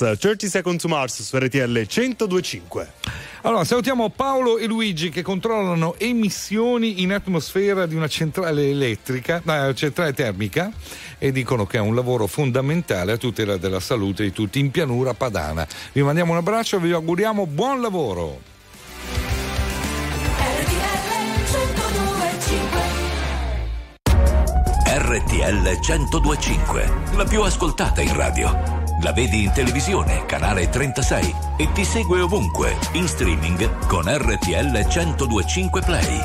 [0.00, 2.92] Avalance 30 Seconds to Mars su RTL 1025.
[3.42, 9.74] Allora, salutiamo Paolo e Luigi che controllano emissioni in atmosfera di una centrale elettrica, eh,
[9.74, 10.70] centrale termica
[11.18, 15.14] e dicono che è un lavoro fondamentale a tutela della salute di tutti in pianura
[15.14, 15.66] padana.
[15.92, 18.48] Vi mandiamo un abbraccio e vi auguriamo buon lavoro.
[24.86, 28.79] RTL 1025, la più ascoltata in radio.
[29.02, 35.80] La vedi in televisione, canale 36 e ti segue ovunque, in streaming con RTL 1025
[35.80, 36.18] Play.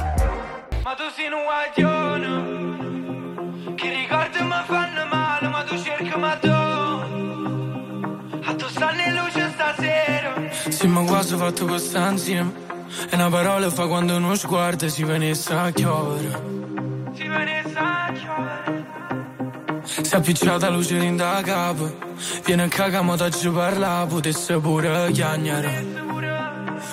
[0.84, 6.50] Ma tu sei un guaglione Che ricordi mi fanno male Ma tu cerchi ma tu
[8.44, 10.34] A tu stanno in luce stasera
[10.70, 12.52] Sì, ma quasi fatto questa insieme.
[13.10, 16.42] E una parola fa quando uno sguardo si venisse a chiovere.
[17.14, 18.75] Si venisse a chiovere
[19.86, 21.96] Si è appicciata luce in da capo.
[22.44, 25.86] Viene a cagamo da giù parla, potesse pure chiagnare.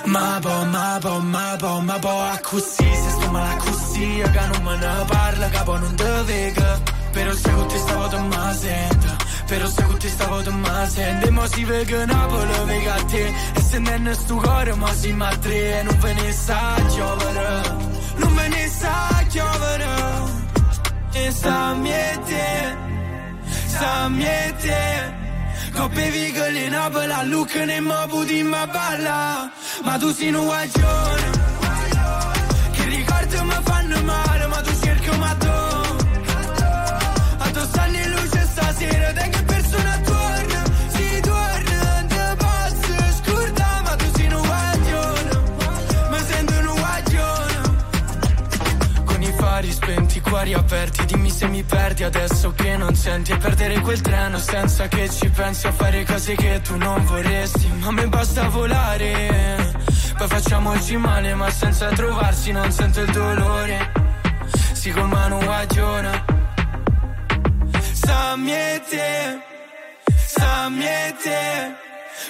[0.04, 4.46] Ma po, ma po, ma po, ma po, a così, se sto male così, che
[4.52, 6.80] non me ne parla, capo non te vega.
[7.12, 9.16] Però se con te stavo te ma sento,
[9.46, 11.26] però se con te stavo te ma sento.
[11.26, 15.12] E mo si vega Napoli, vega a te, e se non sto cuore, ma si
[15.12, 17.76] ma tre, e non ve ne sa chiovere,
[18.16, 20.41] non ve ne sa chiovere.
[21.14, 22.76] E sta miete,
[23.66, 25.20] sta miete.
[25.74, 29.50] Coppe vigole in Napoli, a Lucca ne mo puti ma balla.
[29.84, 31.30] Ma tu sei un guaglione,
[32.72, 35.48] che ricordi mi fanno male, ma tu cerchi ma tu.
[37.38, 40.62] A tu stanno in luce stasera, te che persona torna,
[40.94, 45.30] si torna, te posso scordare, ma tu sei un guaglione,
[46.10, 47.60] mi sento un guaglione.
[49.04, 53.32] Con i fari spenti, cuori aperti, dimmi se mi perdi adesso che non senti.
[53.32, 57.68] E perdere quel treno senza che ci pensi A fare cose che tu non vorresti.
[57.80, 59.72] Ma a me basta volare
[60.16, 63.92] Poi facciamoci male ma senza trovarsi non sento il dolore.
[64.72, 66.24] Si con mano guagiona
[67.92, 69.40] Samjete
[70.26, 71.74] Samjete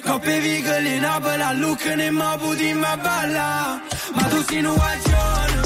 [0.04, 3.80] Coppe vigole in abola Look ne mabu di ma balla.
[4.14, 5.61] Ma tu sei un guagiona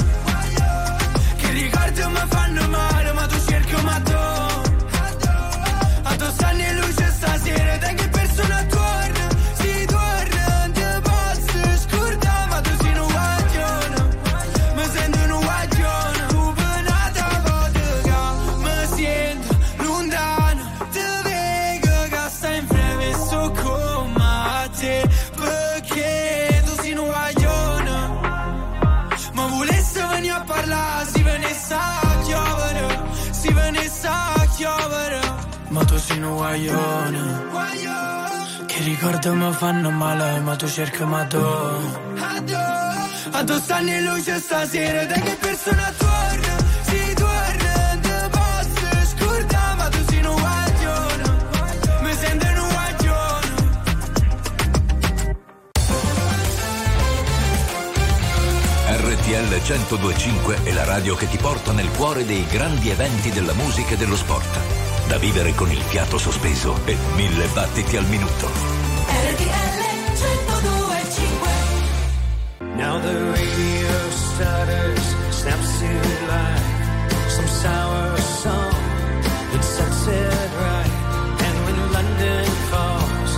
[1.59, 4.46] Ricordi mi fanno male Ma tu cerchi un matto
[36.37, 37.45] guaglione,
[38.67, 41.43] che ricordo mi fanno male, ma tu cerchi ma tu.
[43.31, 49.89] A tu stanno in luce stasera, da che persona torna, si torna, te posso scordare,
[49.89, 51.23] tu sei un guaglione,
[52.01, 53.55] mi sento un guaglione.
[58.89, 63.93] RTL 1025 è la radio che ti porta nel cuore dei grandi eventi della musica
[63.93, 64.86] e dello sport.
[65.07, 68.47] Da vivere con il fiato sospeso e mille battiti al minuto.
[68.47, 69.77] RTL
[70.11, 71.49] 1025
[72.75, 75.85] Now the radio stutters, snaps to
[76.27, 77.29] life.
[77.29, 78.73] Some sour song
[79.51, 80.91] that sets it right.
[81.39, 83.31] And when London falls,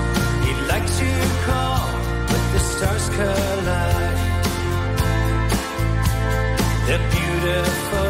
[0.45, 1.09] he'd like to
[1.45, 1.87] call,
[2.27, 4.17] but the stars collide.
[6.87, 8.08] They're beautiful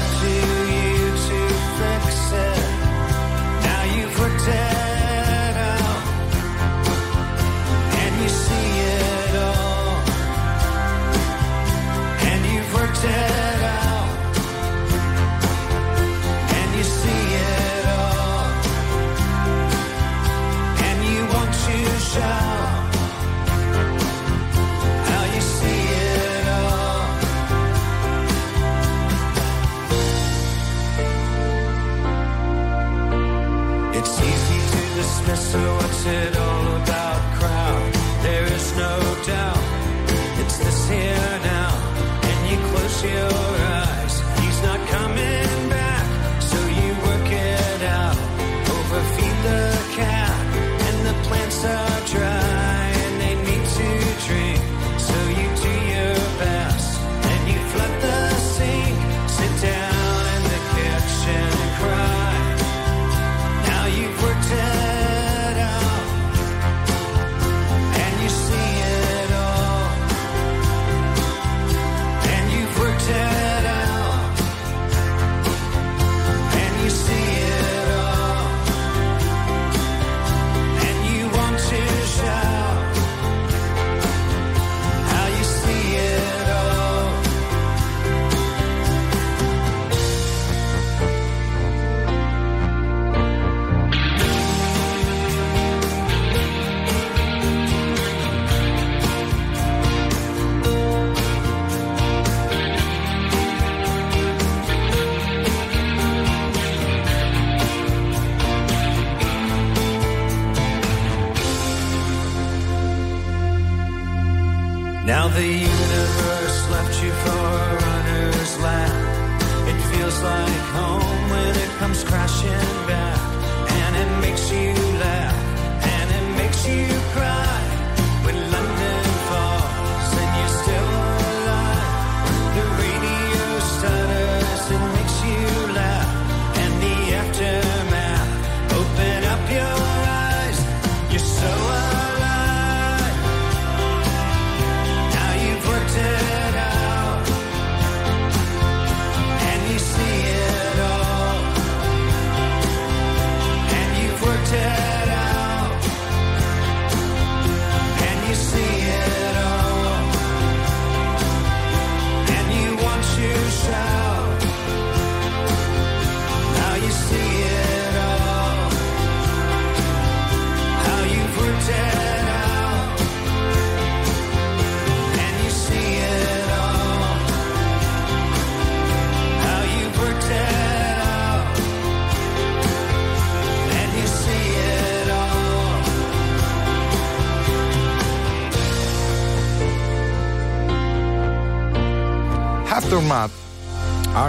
[0.00, 0.57] and
[36.06, 36.47] it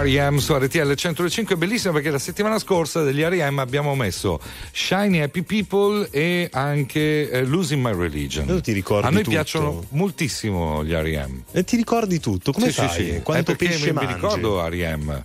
[0.02, 0.38] R.E.M.
[0.38, 3.58] su RTL 105 bellissimo perché la settimana scorsa degli R.E.M.
[3.58, 4.40] abbiamo messo
[4.72, 8.46] Shiny Happy People e anche eh, Losing My Religion.
[8.46, 9.34] Tu ti ricordi A noi tutto?
[9.36, 11.42] piacciono moltissimo gli R.E.M.
[11.52, 12.52] E ti ricordi tutto?
[12.52, 12.88] Come Sì, fai?
[12.88, 13.20] sì, sì.
[13.22, 14.06] Quanto pesce mi, mangi?
[14.08, 15.22] mi ricordo R.E.M.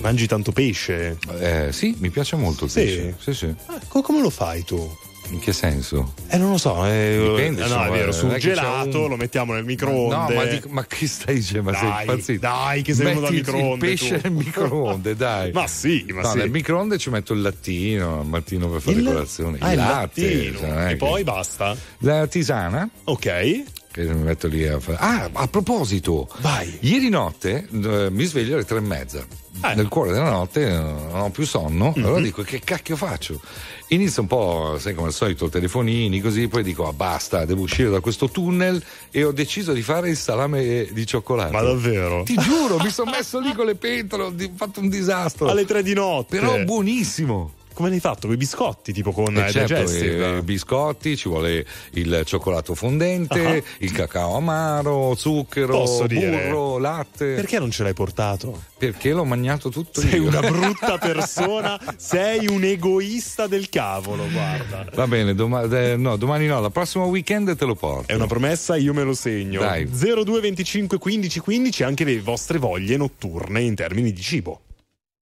[0.00, 1.18] Mangi tanto pesce?
[1.38, 2.80] Eh, sì, mi piace molto il Sì?
[2.80, 3.16] pesce.
[3.18, 3.54] Sì, sì.
[3.88, 4.96] Co- come lo fai tu?
[5.30, 6.14] In che senso?
[6.28, 6.84] Eh, non lo so.
[6.84, 10.34] Eh, Dipende, eh, no, è vero, sul gelato un- lo mettiamo nel No, microonde.
[10.34, 11.70] ma, dico- ma che stai dicendo?
[11.70, 12.40] Ma sei Dai, impazzito?
[12.40, 14.28] dai, che sei venuto al Metti il microonde, pesce tu.
[14.28, 15.52] nel microonde, dai.
[15.54, 16.36] Ma sì, ma no, sì.
[16.38, 19.58] nel microonde ci metto il lattino al mattino per fare Il- colazione.
[19.60, 20.58] Ah, il latte, lattino.
[20.58, 21.76] cioè, E che- poi basta.
[21.98, 22.88] La tisana.
[23.04, 23.62] Ok.
[23.92, 24.98] Che mi metto lì a fare.
[25.00, 26.78] Ah, a proposito, Vai.
[26.82, 29.26] ieri notte eh, mi sveglio alle tre e mezza.
[29.64, 29.74] Eh.
[29.74, 32.04] Nel cuore della notte eh, non ho più sonno, Mhm.
[32.04, 33.40] allora dico che cacchio faccio?
[33.88, 37.90] Inizio un po', sai come al solito, telefonini così, poi dico ah, basta, devo uscire
[37.90, 38.80] da questo tunnel
[39.10, 41.50] e ho deciso di fare il salame di cioccolato.
[41.50, 42.22] Ma davvero?
[42.22, 45.48] Ti giuro, mi sono messo lì con le pentole, ho fatto un disastro.
[45.48, 46.38] Alle tre di notte.
[46.38, 47.54] Però buonissimo.
[47.72, 48.26] Come l'hai fatto?
[48.26, 50.36] Con i biscotti, tipo con Eh, certo, Digestive?
[50.38, 53.62] eh, biscotti, ci vuole il cioccolato fondente, Ah.
[53.78, 56.48] il cacao amaro, zucchero, Posso dire?
[56.48, 57.34] burro, latte.
[57.34, 58.64] Perché non ce l'hai portato?
[58.76, 60.26] Perché l'ho mangiato tutto Sei io.
[60.28, 64.86] una brutta persona, sei un egoista del cavolo, guarda.
[64.94, 68.12] Va bene, doma- eh, no, domani no, la prossima weekend te lo porto.
[68.12, 69.60] È una promessa, io me lo segno.
[69.60, 69.86] Dai.
[69.88, 74.60] 02 25 15 15 anche le vostre voglie notturne in termini di cibo.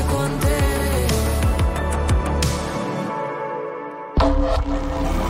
[0.00, 0.58] notte con te.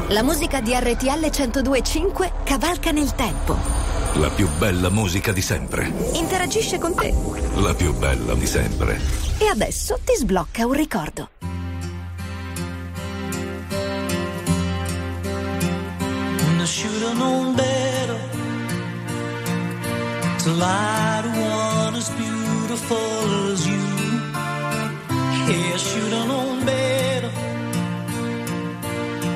[0.09, 3.57] La musica di RTL 1025 cavalca nel tempo.
[4.15, 5.93] La più bella musica di sempre.
[6.15, 7.15] Interagisce con te.
[7.57, 9.01] La più bella di sempre.
[9.39, 11.29] E adesso ti sblocca un ricordo.
[17.03, 18.21] Have known better
[20.45, 23.90] to lie to one as beautiful as you.
[25.51, 27.33] Yeah, I should have known better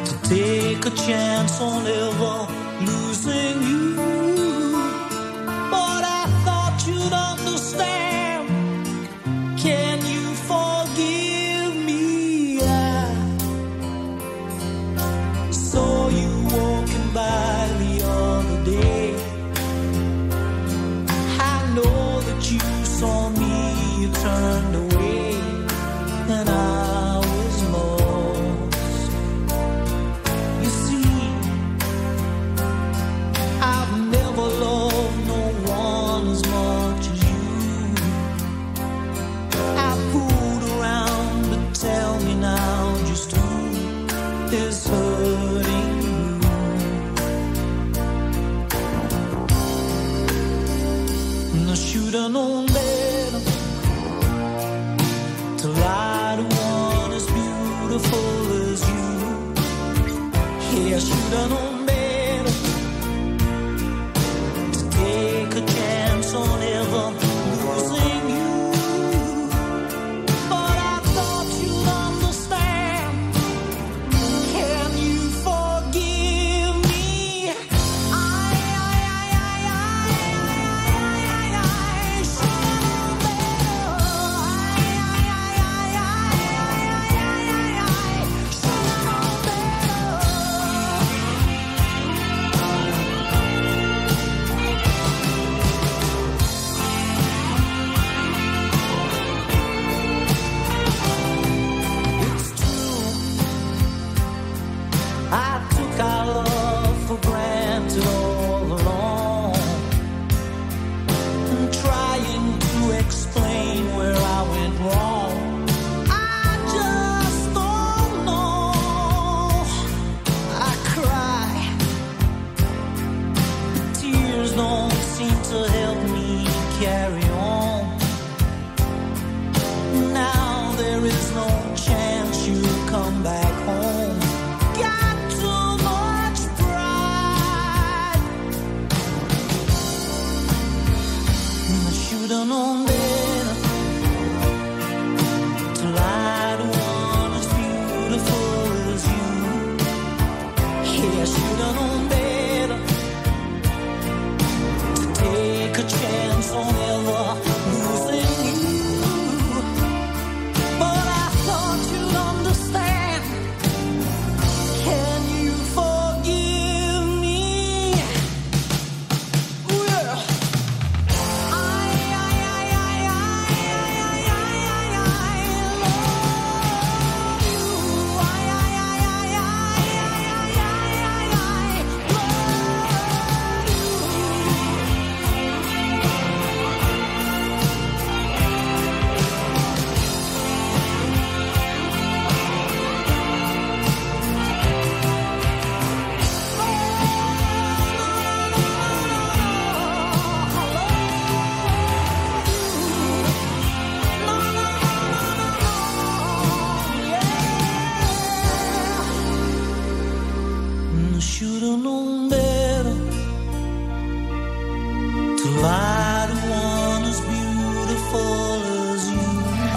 [0.07, 2.37] to take a chance on ever
[2.87, 3.94] losing you.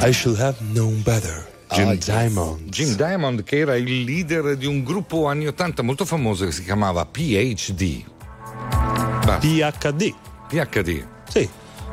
[0.07, 1.45] I should have known better.
[1.73, 2.05] Jim Ah, yes.
[2.05, 2.69] Diamond.
[2.69, 6.63] Jim Diamond che era il leader di un gruppo anni 80 molto famoso che si
[6.63, 8.03] chiamava PhD.
[9.39, 10.13] PhD.
[10.47, 11.05] PhD.
[11.27, 11.49] Sì.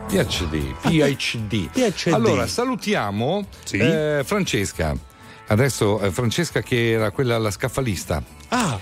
[0.06, 0.74] PhD.
[0.80, 1.70] PhD.
[1.70, 2.12] PhD.
[2.12, 4.96] Allora, salutiamo eh, Francesca.
[5.48, 8.22] Adesso eh, Francesca che era quella la scaffalista.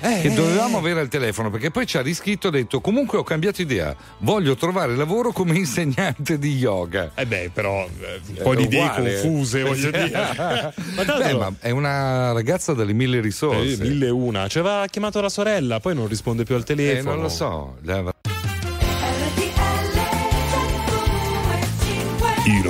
[0.03, 0.81] Eh, che eh, dovevamo eh.
[0.81, 3.95] avere al telefono perché poi ci ha riscritto e ha detto comunque ho cambiato idea.
[4.19, 7.13] Voglio trovare lavoro come insegnante di yoga.
[7.15, 10.11] Eh beh però un po' di idee confuse voglio dire.
[10.95, 13.75] Ma, Beh, ma è una ragazza dalle mille risorse.
[13.75, 14.49] Eh, mille e una.
[14.49, 17.15] Ci aveva chiamato la sorella poi non risponde più al eh, telefono.
[17.15, 17.77] non lo so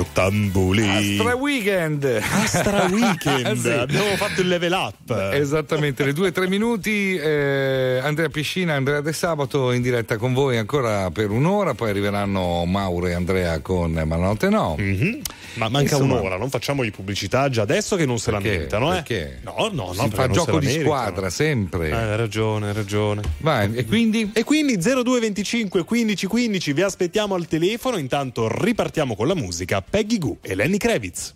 [0.03, 3.69] La- i rottamboli Astra Weekend Astra Weekend Sì.
[3.69, 7.15] abbiamo fatto il level up Esattamente, le due o tre minuti.
[7.15, 12.65] eh, Andrea Piscina, Andrea De Sabato in diretta con voi ancora per un'ora, poi arriveranno
[12.65, 14.75] Mauro e Andrea con Ma la notte no.
[14.77, 15.21] Mhm.
[15.55, 18.49] ma manca Insomma, un'ora non facciamoli pubblicità già adesso che non se Perché?
[18.51, 18.95] lamentano eh?
[18.95, 19.39] Perché?
[19.43, 20.95] no no no Si fa non gioco di la meritano.
[20.95, 21.87] squadra sempre.
[21.89, 24.31] Eh, hai ragione hai ragione Vai, e quindi?
[24.33, 27.97] E quindi 0225 15 15 vi aspettiamo al telefono.
[27.97, 29.81] Intanto ripartiamo con la musica.
[29.93, 31.35] Peggy Goo e Lenny Kravitz.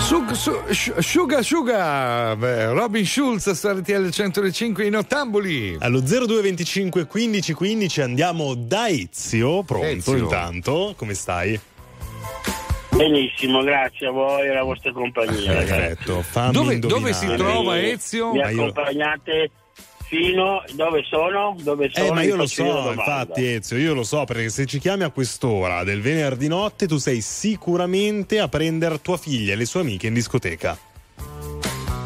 [0.00, 5.76] Sug- su- sci- Suga Suga, beh, Robin Schulz su RTL 105 in Ottamboli.
[5.80, 9.62] Allo 0225 15 15 andiamo da Ezio.
[9.64, 10.16] Pronto Ezio.
[10.16, 10.94] intanto?
[10.96, 11.58] Come stai?
[12.90, 15.52] Benissimo, grazie a voi e alla vostra compagnia.
[15.52, 16.22] Perfetto.
[16.22, 18.32] fammi Dove- dove si trova Ezio?
[18.32, 19.50] Mi accompagnate
[20.08, 21.56] fino dove sono?
[21.60, 22.06] Dove sono?
[22.06, 25.10] Eh, ma io lo so, infatti, Ezio, io lo so perché se ci chiami a
[25.10, 30.06] quest'ora del venerdì notte, tu sei sicuramente a prendere tua figlia e le sue amiche
[30.06, 30.78] in discoteca.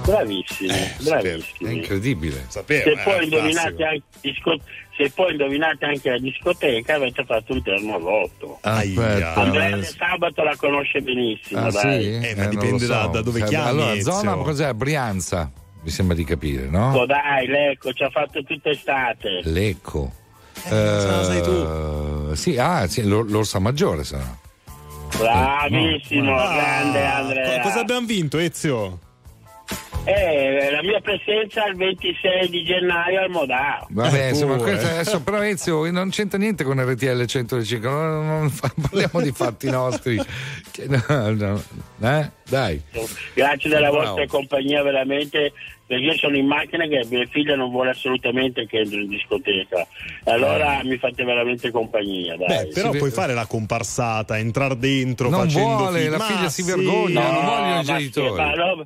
[0.04, 0.72] Bravissimi,
[1.02, 1.68] bravissimi.
[1.68, 2.46] È incredibile.
[2.48, 4.58] Sapevo, Se eh, poi, indovinate anche, disco-
[4.96, 8.58] se poi indovinate anche la discoteca avete fatto un terno lotto.
[8.62, 12.02] Aspetta, Andrea eh, Sabato la conosce benissimo, ah, dai.
[12.02, 12.10] sì?
[12.28, 13.08] Eh, ma non dipende lo da- so.
[13.08, 14.12] da dove Cioè, chiami, Allora, Ezio.
[14.12, 14.72] zona cos'è?
[14.72, 15.52] Brianza,
[15.82, 17.06] mi sembra di capire, Oh, no?
[17.06, 19.40] dai, Lecco, ci ha fatto tutta estate.
[19.44, 20.12] Lecco.
[20.64, 22.34] Eh, la sai tu.
[22.34, 24.36] Sì, ah, sì, l'or- l'Orsa Maggiore sarà.
[25.16, 27.56] Bravissimo, Ah, grande Andrea.
[27.60, 28.98] co- Cosa abbiamo vinto, Ezio?
[30.02, 33.86] Eh, la mia presenza il 26 di gennaio al Modà.
[33.90, 34.90] Vabbè, insomma, questo eh.
[34.92, 39.68] adesso però Ezio non c'entra niente con RTL 105, non, non fa- parliamo di fatti
[39.70, 40.18] nostri.
[40.70, 41.62] Che no, no,
[42.00, 42.30] eh?
[42.48, 42.80] Dai.
[43.34, 44.06] Grazie della Bravo.
[44.06, 45.52] vostra compagnia veramente
[45.86, 49.84] perché io sono in macchina che mia figlia non vuole assolutamente che entro in discoteca
[50.24, 52.46] allora mi fate veramente compagnia dai.
[52.46, 56.10] Beh, però puoi fare la comparsata, entrare dentro Non facendo vuole, film.
[56.12, 56.70] la Ma figlia si sì.
[56.70, 58.28] vergogna, non No, vogliono i genitori.
[58.28, 58.84] sì, ma no,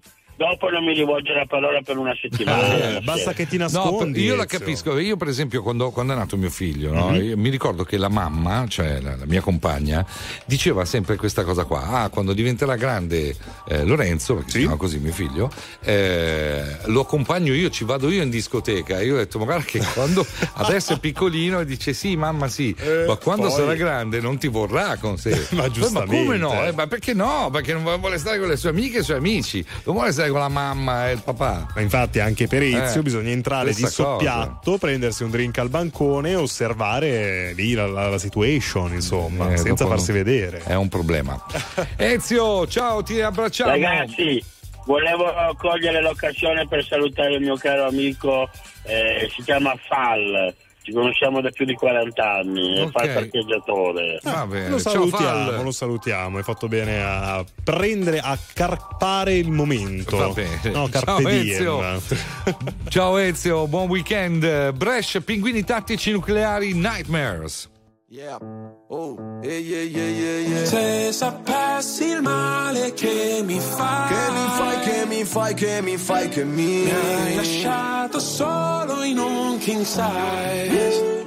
[0.49, 4.13] dopo non mi rivolge la parola per una settimana Eh, basta che ti No, nascondi.
[4.13, 4.99] per- io la capisco.
[4.99, 7.23] Io, per esempio, quando, quando è nato mio figlio, no, Mhm.
[7.23, 10.05] io mi ricordo che la mamma, cioè la, la mia compagna,
[10.47, 13.35] diceva sempre questa cosa qua: ah, quando diventerà grande
[13.69, 15.51] eh, Lorenzo, perché si chiama così mio figlio,
[15.99, 18.99] eh, lo accompagno io, ci vado io in discoteca.
[18.99, 22.49] E io ho detto, ma guarda che quando adesso è piccolino e dice sì, mamma,
[22.49, 22.75] sì,
[23.07, 25.33] ma quando poi- sarà grande non ti vorrà con sé.
[25.55, 26.17] Ma Poi, giustamente.
[26.25, 26.65] come no?
[26.65, 27.49] Eh, ma perché no?
[27.53, 30.31] Perché non vuole stare con le sue amiche e i suoi amici, non vuole stare
[30.35, 31.69] con la mamma e il papà.
[31.77, 34.13] Ma infatti anche per Ezio Eh, bisogna entrare di stessa cosa.
[34.17, 39.57] soppiatto, prendersi un drink al bancone e osservare lì la, la- la situation, insomma, Eh,
[39.59, 40.61] senza farsi vedere.
[40.65, 41.41] È un problema.
[41.97, 43.71] Ezio, ciao, ti abbracciamo.
[43.71, 44.43] Ragazzi,
[44.87, 48.49] volevo cogliere l'occasione per salutare il mio caro amico,
[48.83, 50.53] eh, si chiama Fall,
[50.85, 52.91] ci conosciamo da più di 40 anni, Ok.
[52.91, 54.21] fa il parcheggiatore.
[54.23, 56.37] Va bene, Lo salutiamo, lo salutiamo.
[56.37, 60.19] Hai fatto bene a prendere, a carpare il momento.
[60.19, 60.61] Va bene.
[60.65, 61.79] No, Ciao, carpe Ezio.
[61.79, 62.01] diem.
[62.89, 64.73] Ciao Ezio, buon weekend.
[64.73, 67.71] Brescia, pinguini tattici nucleari, Nightmares.
[68.15, 68.39] Yeah.
[68.91, 70.65] Oh, yeah, yeah.
[70.67, 75.97] Se sapessi il male che mi fai Che mi fai, che mi fai, che mi
[75.97, 81.27] fai, che mi Mi hai lasciato solo in un king size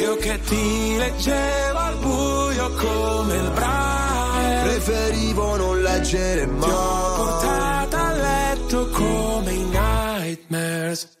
[0.00, 6.68] Io che ti leggevo al buio come il braille Preferivo non leggere mai.
[6.68, 11.20] Ti ho portata a letto come i nightmares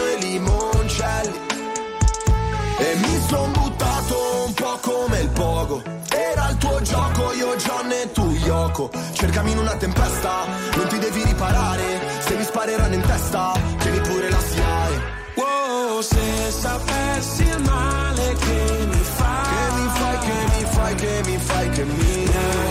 [3.31, 5.81] son buttato un po' come il pogo.
[6.09, 10.45] Era il tuo gioco, io John e tu Yoko Cercami in una tempesta,
[10.75, 11.83] non ti devi riparare.
[12.19, 14.95] Se mi spareranno in testa, tieni pure la SIAE
[15.35, 19.49] Wow, se sapessi il male che mi fai.
[19.51, 22.70] Che mi fai, che mi fai, che mi fai, che mi Mi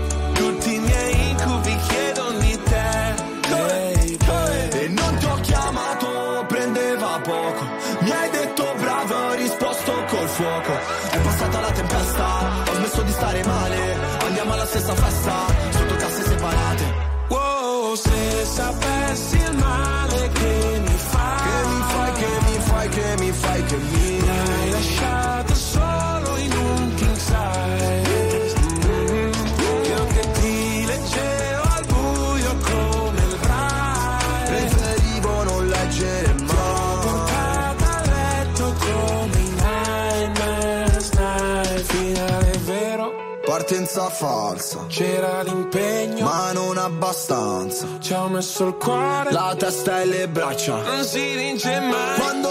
[23.63, 28.55] che mi che hai lasciato solo in un king size.
[29.83, 34.45] Io che ti leggevo al buio come il braille.
[34.45, 36.49] Preferivo non leggere mai.
[37.01, 43.13] Portata a letto come i nightmares, night Finale vero,
[43.45, 44.85] Partenza falsa.
[44.87, 47.85] C'era l'impegno Ma non abbastanza.
[47.99, 49.31] Ci ho messo il cuore.
[49.31, 50.81] La testa e le braccia.
[50.81, 52.19] Non si vince mai.
[52.19, 52.50] Quando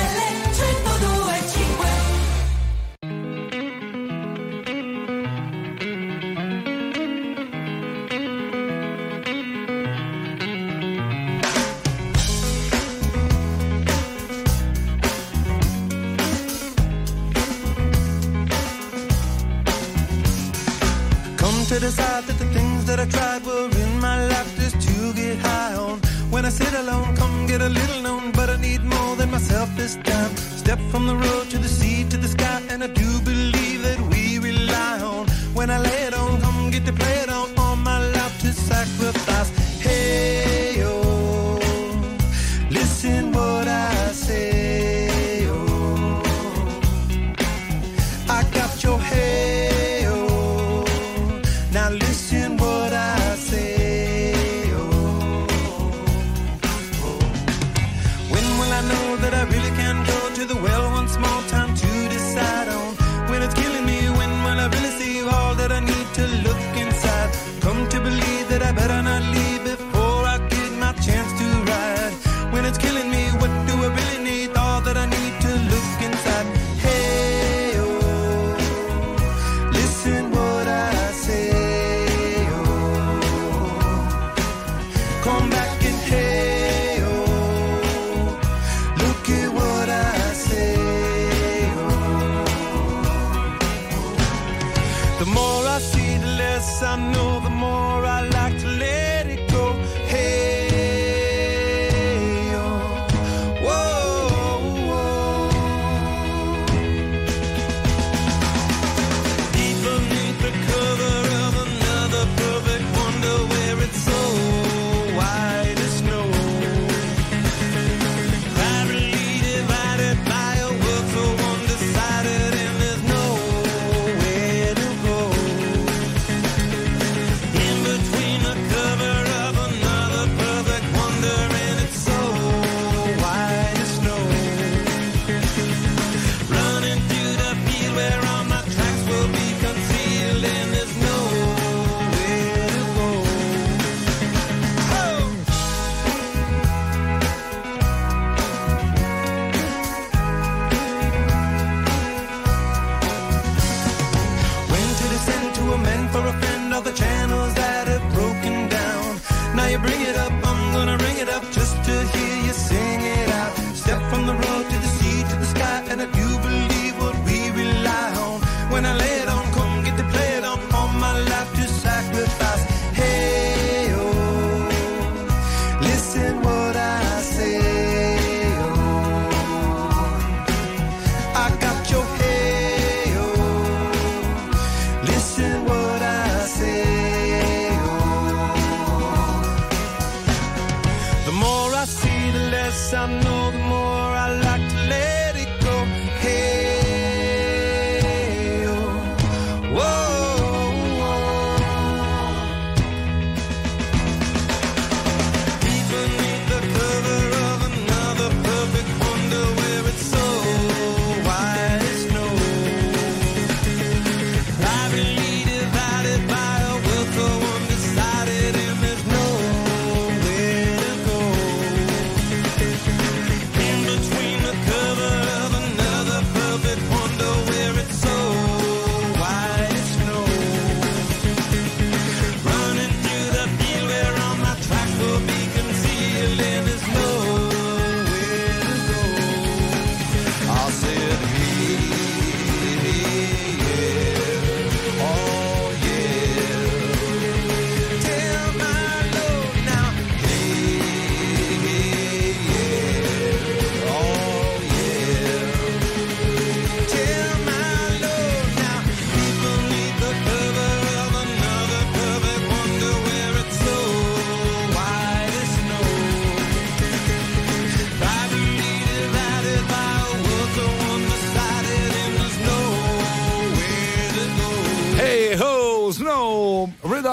[30.91, 31.20] from the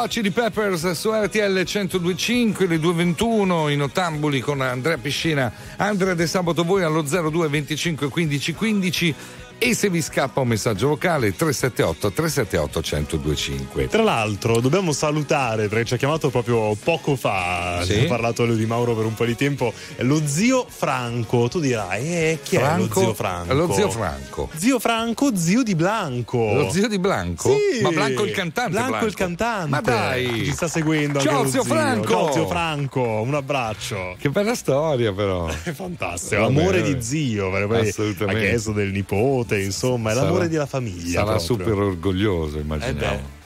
[0.01, 6.29] Hot di Peppers su RTL 1025, le 2.21 in Ottambuli con Andrea Piscina, Andrea De
[6.29, 9.15] Sabato Voi allo 02 25 15 15
[9.61, 13.89] e se vi scappa un messaggio vocale 378 378 1025.
[13.89, 17.93] Tra l'altro dobbiamo salutare perché ci ha chiamato proprio poco fa, Sì?
[17.93, 21.59] abbiamo parlato lui di Mauro per un po' di tempo, è lo zio Franco, tu
[21.59, 23.01] dirai, eh, chi è Franco?
[23.01, 23.55] lo zio Franco?
[23.55, 24.49] Lo zio Franco.
[24.55, 26.53] Zio Franco, zio di Blanco.
[26.55, 27.51] Lo zio di Blanco?
[27.51, 27.81] Sì.
[27.83, 29.07] Ma Blanco il cantante, Blanco, Blanco.
[29.07, 29.69] il cantante.
[29.71, 30.45] Ma dai.
[30.45, 32.09] Ci sta seguendo Ciao, lo zio Franco.
[32.09, 34.15] Ciao zio Franco, un abbraccio.
[34.19, 35.49] Che bella storia però.
[35.49, 38.45] È fantastico, l'amore bene, di zio, poi Assolutamente.
[38.45, 41.21] ha chiesto del nipote, insomma, è Sarà- l'amore della famiglia.
[41.21, 41.41] Sarà proprio.
[41.47, 43.13] super orgoglioso, immaginiamo.
[43.13, 43.37] Eh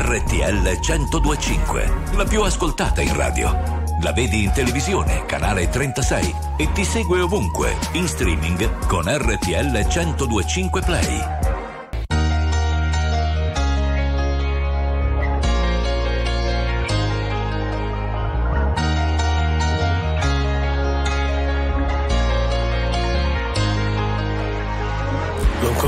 [0.00, 3.50] RTL 1025, la più ascoltata in radio.
[4.02, 10.82] La vedi in televisione, canale 36 e ti segue ovunque, in streaming con RTL 1025
[10.82, 11.37] Play.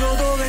[0.00, 0.48] Adesso dove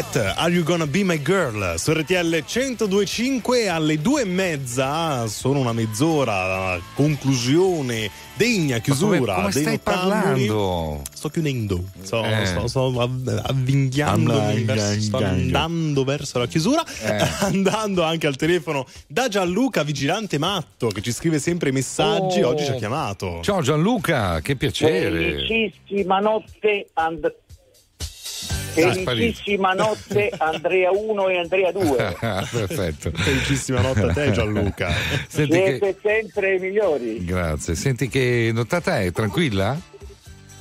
[0.00, 1.74] Jet, Are You Gonna Be My Girl?
[1.76, 9.18] Su RTL 1025 alle due e mezza, sono una mezz'ora, conclusione, degna chiusura.
[9.18, 10.46] come- come dei stai nottambuli.
[10.46, 11.02] parlando?
[11.12, 12.46] Sto chiudendo, sto, Eh.
[12.46, 17.28] sto, sto av- avvinghiandomi verso- sto andando verso la chiusura, Eh.
[17.52, 22.48] andando anche al telefono da Gianluca Vigilante Matto che ci scrive sempre i messaggi, Oh.
[22.48, 23.40] oggi ci ha chiamato.
[23.42, 25.44] Ciao Gianluca, che piacere.
[25.46, 27.34] Felicissima notte, And-
[28.70, 32.16] Felicissima notte Andrea 1 e Andrea 2.
[32.20, 33.10] Ah, Perfetto.
[33.14, 34.90] Felicissima notte a te Gianluca.
[35.28, 35.96] Senti Siete che...
[36.02, 37.24] sempre i migliori.
[37.24, 37.74] Grazie.
[37.74, 39.10] Senti che nottata è?
[39.12, 39.89] Tranquilla?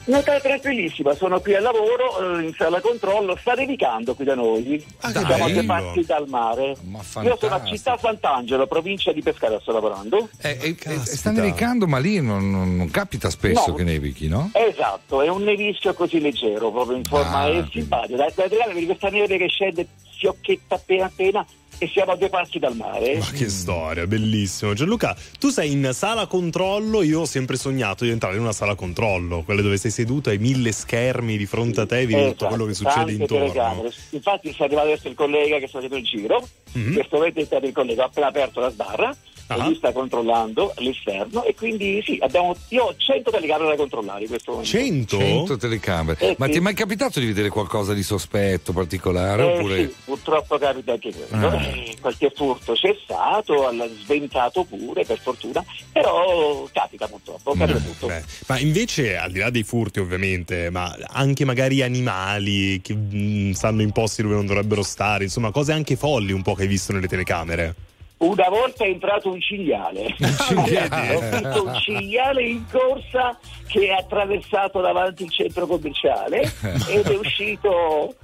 [0.10, 4.84] Nota tranquillissima, sono qui al lavoro, eh, in sala controllo, sta nevicando qui da noi.
[5.02, 5.42] Ah, Siamo dai.
[5.42, 6.76] a due passi dal mare.
[7.22, 7.64] Io sono a.
[7.64, 10.28] Città Sant'Angelo, provincia di Pescara, sto lavorando.
[10.42, 13.74] Eh, eh, eh, sta nevicando, ma lì non, non- non capita spesso No.
[13.76, 14.50] che nevichi, no?
[14.54, 18.18] Esatto, è un nevischio così leggero, proprio in forma Ah, è simpatico.
[18.18, 19.88] Da, da Adriano vedi questa neve che scende
[20.18, 21.46] fiocchetta appena appena
[21.80, 23.18] e siamo a due passi dal mare.
[23.18, 24.74] Ma che storia, bellissimo.
[24.74, 28.76] Gianluca, tu sei in sala controllo, io ho sempre sognato di entrare in una sala
[28.76, 32.48] controllo, quelle dove sei seduto, hai mille schermi di fronte a te vedi tutto Esatto,
[32.48, 33.92] quello che succede tante intorno.
[34.12, 36.88] Infatti sta arrivato adesso il collega che sta facendo il giro, Mhm.
[36.88, 39.16] in questo momento è stato il collega, ha appena aperto la sbarra
[39.50, 39.56] Ah.
[39.56, 44.22] e lui sta controllando l'esterno e quindi sì, abbiamo, io ho 100 telecamere da controllare
[44.22, 44.70] in questo momento.
[44.70, 45.18] 100?
[45.18, 46.20] 100 telecamere.
[46.20, 46.52] Eh, ma sì.
[46.52, 49.42] ti è mai capitato di vedere qualcosa di sospetto particolare?
[49.42, 49.78] Eh, oppure...
[49.78, 51.48] sì, purtroppo capita anche quello.
[51.48, 51.64] Ah.
[51.64, 53.74] Eh, Qualche furto c'è stato, ha
[54.04, 58.08] sventato pure per fortuna, però capita purtroppo, capita tutto.
[58.08, 63.52] Beh, ma invece, al di là dei furti, ovviamente, ma anche magari animali che mm,
[63.52, 66.68] stanno in posti dove non dovrebbero stare, insomma, cose anche folli un po' che hai
[66.68, 67.76] visto nelle telecamere.
[68.20, 70.16] Una volta è entrato un cigliale.
[70.18, 71.16] cigliale?
[71.16, 73.38] Ho visto un cigliale in corsa
[73.68, 76.42] che ha attraversato davanti il centro commerciale
[76.90, 78.16] ed è uscito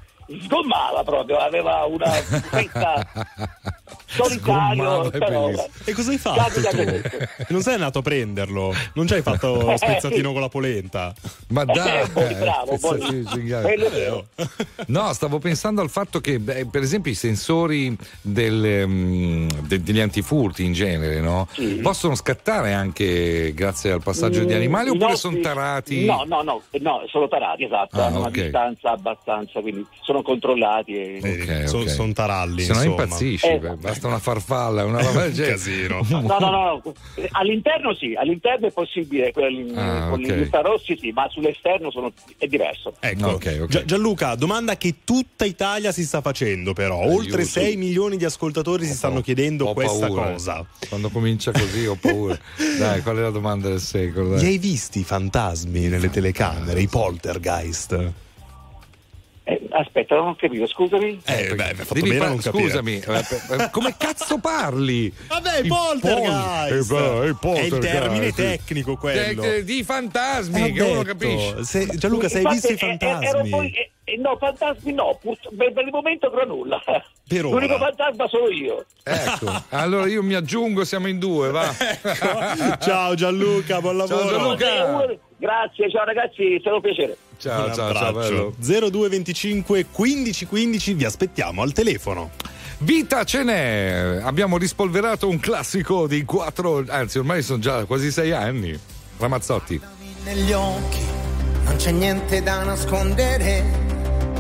[0.43, 2.11] sgommava proprio, aveva una
[2.49, 3.06] fetta
[4.07, 5.03] solitario.
[5.84, 6.60] E cosa hai fatto.
[7.49, 8.73] Non sei andato a prenderlo?
[8.93, 11.14] Non ci hai fatto spezzatino con la polenta?
[11.49, 14.27] Ma dai, Eh, buoni, bravo, sì, sì, vero.
[14.88, 19.99] No, stavo pensando al fatto che, beh, per esempio, i sensori del, mm, de- degli
[19.99, 21.47] antifurti in genere, no?
[21.81, 26.06] Possono scattare anche grazie al passaggio di Mm, animali i oppure nostri- sono tarati?
[26.06, 28.31] No, no, no, no, sono tarati, esatto, Ah, hanno una ok.
[28.41, 30.93] distanza abbastanza, quindi sono controllati.
[30.93, 31.19] E...
[31.21, 31.89] Ok, Son- ok.
[31.89, 33.59] son taralli, Se no impazzisci, Eh.
[33.59, 35.53] beh, basta una farfalla, una roba del genere.
[35.53, 35.99] Casino.
[36.09, 36.49] No, no, no,
[36.83, 36.93] no.
[37.31, 40.27] all'interno sì, all'interno è possibile, quelli Ah, con ok.
[40.31, 42.93] gli infrarossi sì, ma sull'esterno sono- è diverso.
[42.99, 43.67] Ecco, Ok, ok.
[43.67, 46.97] Gia- Gianluca, domanda che tutta Italia si sta facendo però.
[46.99, 47.59] Oltre Aiuto.
[47.59, 50.31] 6 milioni di ascoltatori si stanno chiedendo Ho questa paura.
[50.31, 50.65] cosa.
[50.89, 52.37] Quando comincia così ho paura.
[52.79, 54.35] dai, qual è la domanda del secolo?
[54.35, 54.45] Li Dai.
[54.51, 58.11] hai visti i fantasmi nelle telecamere, i poltergeist?
[59.47, 61.22] Eh, Aspetta, non ho capito, scusami.
[61.26, 62.63] Eh, beh, fatto Devi bene par- non capire.
[62.63, 65.13] scusami, eh, come cazzo parli?
[65.27, 66.88] Vabbè, il Il poltergeist.
[66.89, 67.80] pol- eh, beh, il È il poltergeist.
[67.81, 69.43] termine tecnico quello.
[69.43, 71.17] Eh, di fantasmi, Eh, che ho uno detto.
[71.17, 71.63] capisce.
[71.63, 73.49] Se- Gianluca, sei visto i eh, eh, fantasmi?
[73.49, 73.73] poi-
[74.17, 76.81] no, fantasmi no, purt- per, per il momento però nulla.
[77.27, 77.55] Per ora.
[77.55, 78.85] L'unico fantasma sono io.
[79.03, 81.72] Ecco, allora io mi aggiungo, siamo in due, va.
[82.81, 84.27] Ciao Gianluca, buon lavoro.
[84.27, 85.17] Ciao Gianluca.
[85.38, 87.17] Grazie, ciao ragazzi, è stato un piacere.
[87.37, 88.47] Ciao, Un ciao, ciao, bello.
[88.47, 88.89] abbraccio.
[88.89, 92.31] 0225 15 15 vi aspettiamo al telefono.
[92.79, 94.19] Vita ce n'è!
[94.21, 98.77] Abbiamo rispolverato un classico dei quattro, anzi ormai sono già quasi sei anni.
[99.17, 99.79] Ramazzotti.
[100.25, 100.99] negli occhi,
[101.63, 103.63] non c'è niente da nascondere,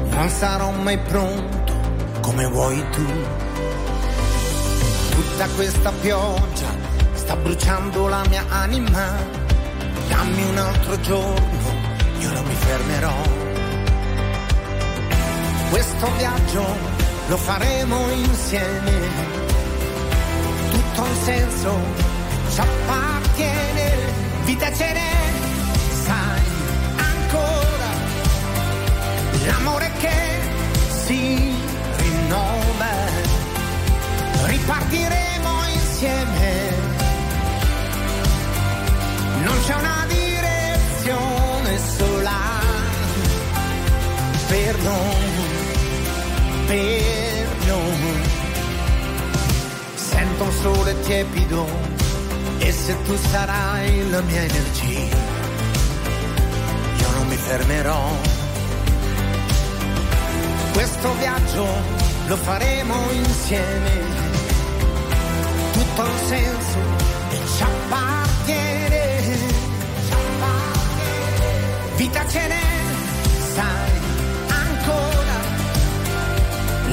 [0.09, 1.73] non sarò mai pronto
[2.21, 3.05] come vuoi tu.
[5.11, 6.75] Tutta questa pioggia
[7.13, 9.15] sta bruciando la mia anima,
[10.09, 11.84] dammi un altro giorno,
[12.19, 13.15] io non mi fermerò.
[15.69, 16.65] Questo viaggio
[17.27, 18.91] lo faremo insieme,
[20.71, 21.79] tutto un senso,
[22.53, 23.91] ci appartiene,
[24.45, 25.13] vita ce n'è,
[26.05, 26.41] sai
[26.95, 27.91] ancora,
[29.47, 30.39] l'amore che
[31.05, 31.53] si
[31.97, 32.93] rinnova,
[34.45, 36.69] ripartiremo insieme,
[39.43, 39.94] non c'è una
[44.55, 45.23] per noi.
[49.95, 51.67] Sento un sole tiepido
[52.59, 55.17] e se tu sarai la mia energia,
[57.01, 58.03] io non mi fermerò.
[60.73, 61.67] Questo viaggio
[62.27, 63.91] lo faremo insieme,
[65.73, 66.77] tutto ha un senso
[67.29, 69.37] e ci appartiene.
[70.07, 71.93] ci appartiene.
[71.95, 72.63] Vita ce n'è,
[73.53, 74.04] sai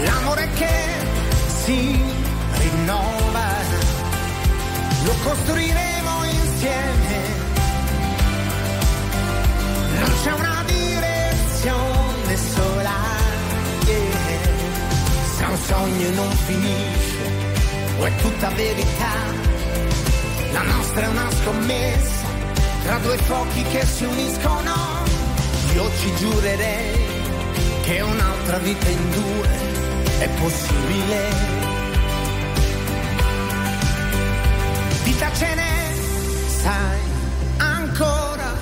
[0.05, 0.77] l'amore che
[1.65, 2.01] si
[2.59, 3.49] rinnova,
[5.05, 7.41] lo costruiremo insieme.
[9.99, 12.99] Non c'è una direzione sola,
[13.87, 15.37] yeah.
[15.37, 17.31] se un sogno non finisce,
[17.99, 19.15] o è tutta verità,
[20.53, 22.27] la nostra è una scommessa
[22.85, 25.01] tra due fuochi che si uniscono.
[25.75, 27.11] Io ci giurerei
[27.83, 29.82] che un'altra vita in due
[30.23, 31.21] è possibile.
[35.03, 35.95] Vita ce n'è,
[36.63, 37.01] sai
[37.59, 38.53] ancora,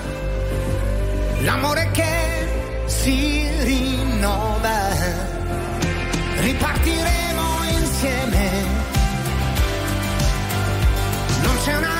[1.42, 4.78] l'amore che si rinnova.
[6.38, 7.46] Ripartiremo
[7.78, 8.50] insieme,
[11.42, 11.99] non c'è una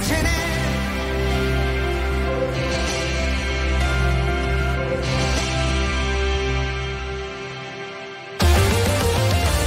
[0.00, 0.28] andarcene.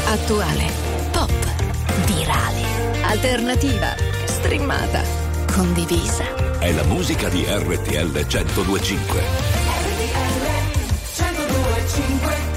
[0.05, 0.71] Attuale,
[1.11, 1.31] pop,
[2.05, 2.61] virale,
[3.03, 3.95] alternativa,
[4.25, 5.03] streamata,
[5.51, 6.23] condivisa.
[6.59, 9.21] È la musica di RTL 1025.
[9.85, 10.43] RTL
[11.15, 12.52] 1025.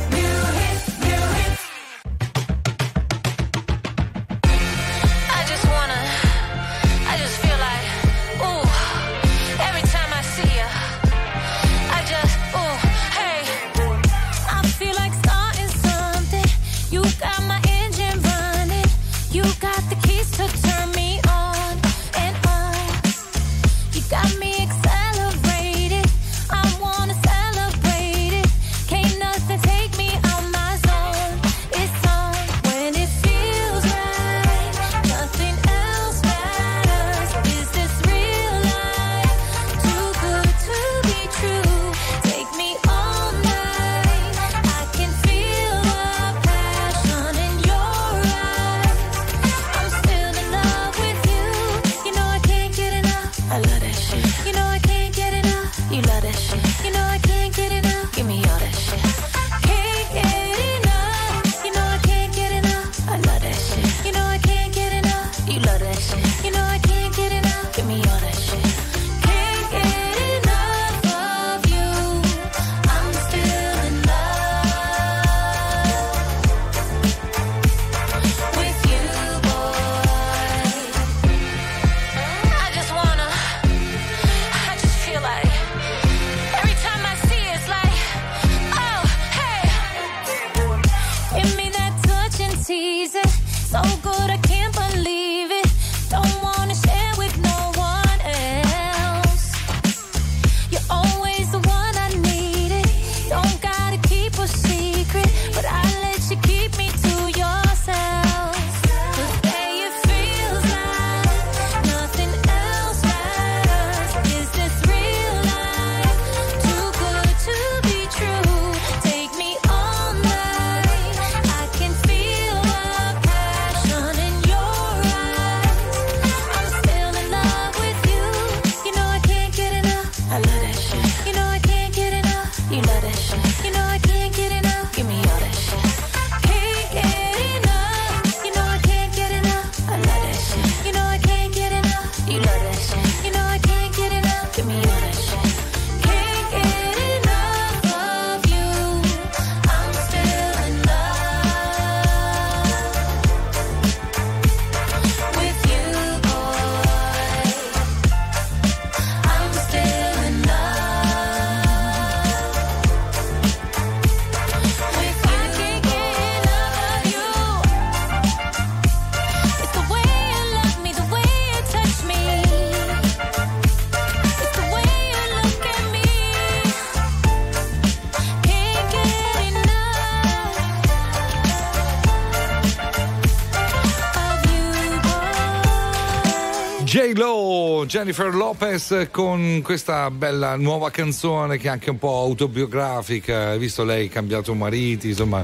[187.96, 193.84] Jennifer Lopez con questa bella nuova canzone che è anche un po' autobiografica, hai visto
[193.84, 195.42] lei ha cambiato mariti, insomma,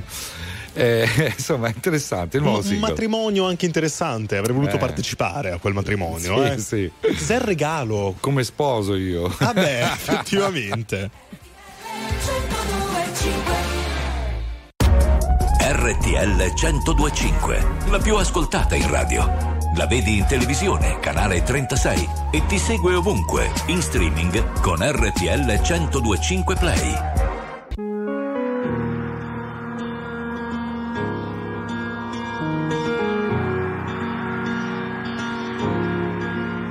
[0.74, 2.89] eh, insomma è interessante il nuovo Un singolo.
[2.89, 4.78] matrimonio anche interessante, avrei voluto Eh.
[4.78, 6.44] partecipare a quel matrimonio.
[6.44, 6.58] eh.
[6.58, 7.14] Sì, sì.
[7.16, 8.16] Cos'è il regalo?
[8.20, 9.34] Come sposo io.
[9.39, 11.10] Vabbè, effettivamente.
[15.58, 19.24] RTL 1025, la più ascoltata in radio.
[19.74, 26.57] La vedi in televisione, canale 36 e ti segue ovunque, in streaming con RTL 1025
[26.57, 26.94] Play.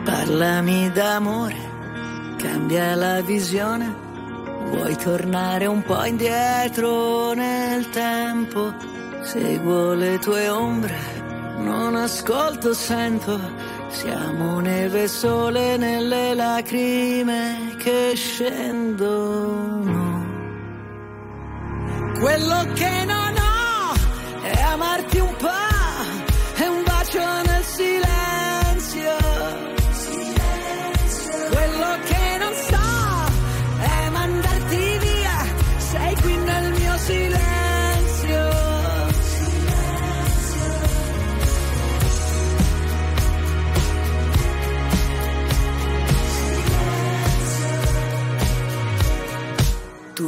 [0.04, 1.56] Parlami d'amore,
[2.38, 3.94] cambia la visione.
[4.72, 8.74] Vuoi tornare un po' indietro nel tempo?
[9.22, 10.98] Seguo le tue ombre,
[11.60, 13.61] non ascolto, sento.
[13.92, 20.00] Siamo neve e sole nelle lacrime che scendono.
[22.20, 23.01] Quello che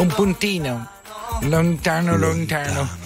[0.00, 0.88] Un puntino.
[1.42, 2.99] Lontano, lontano.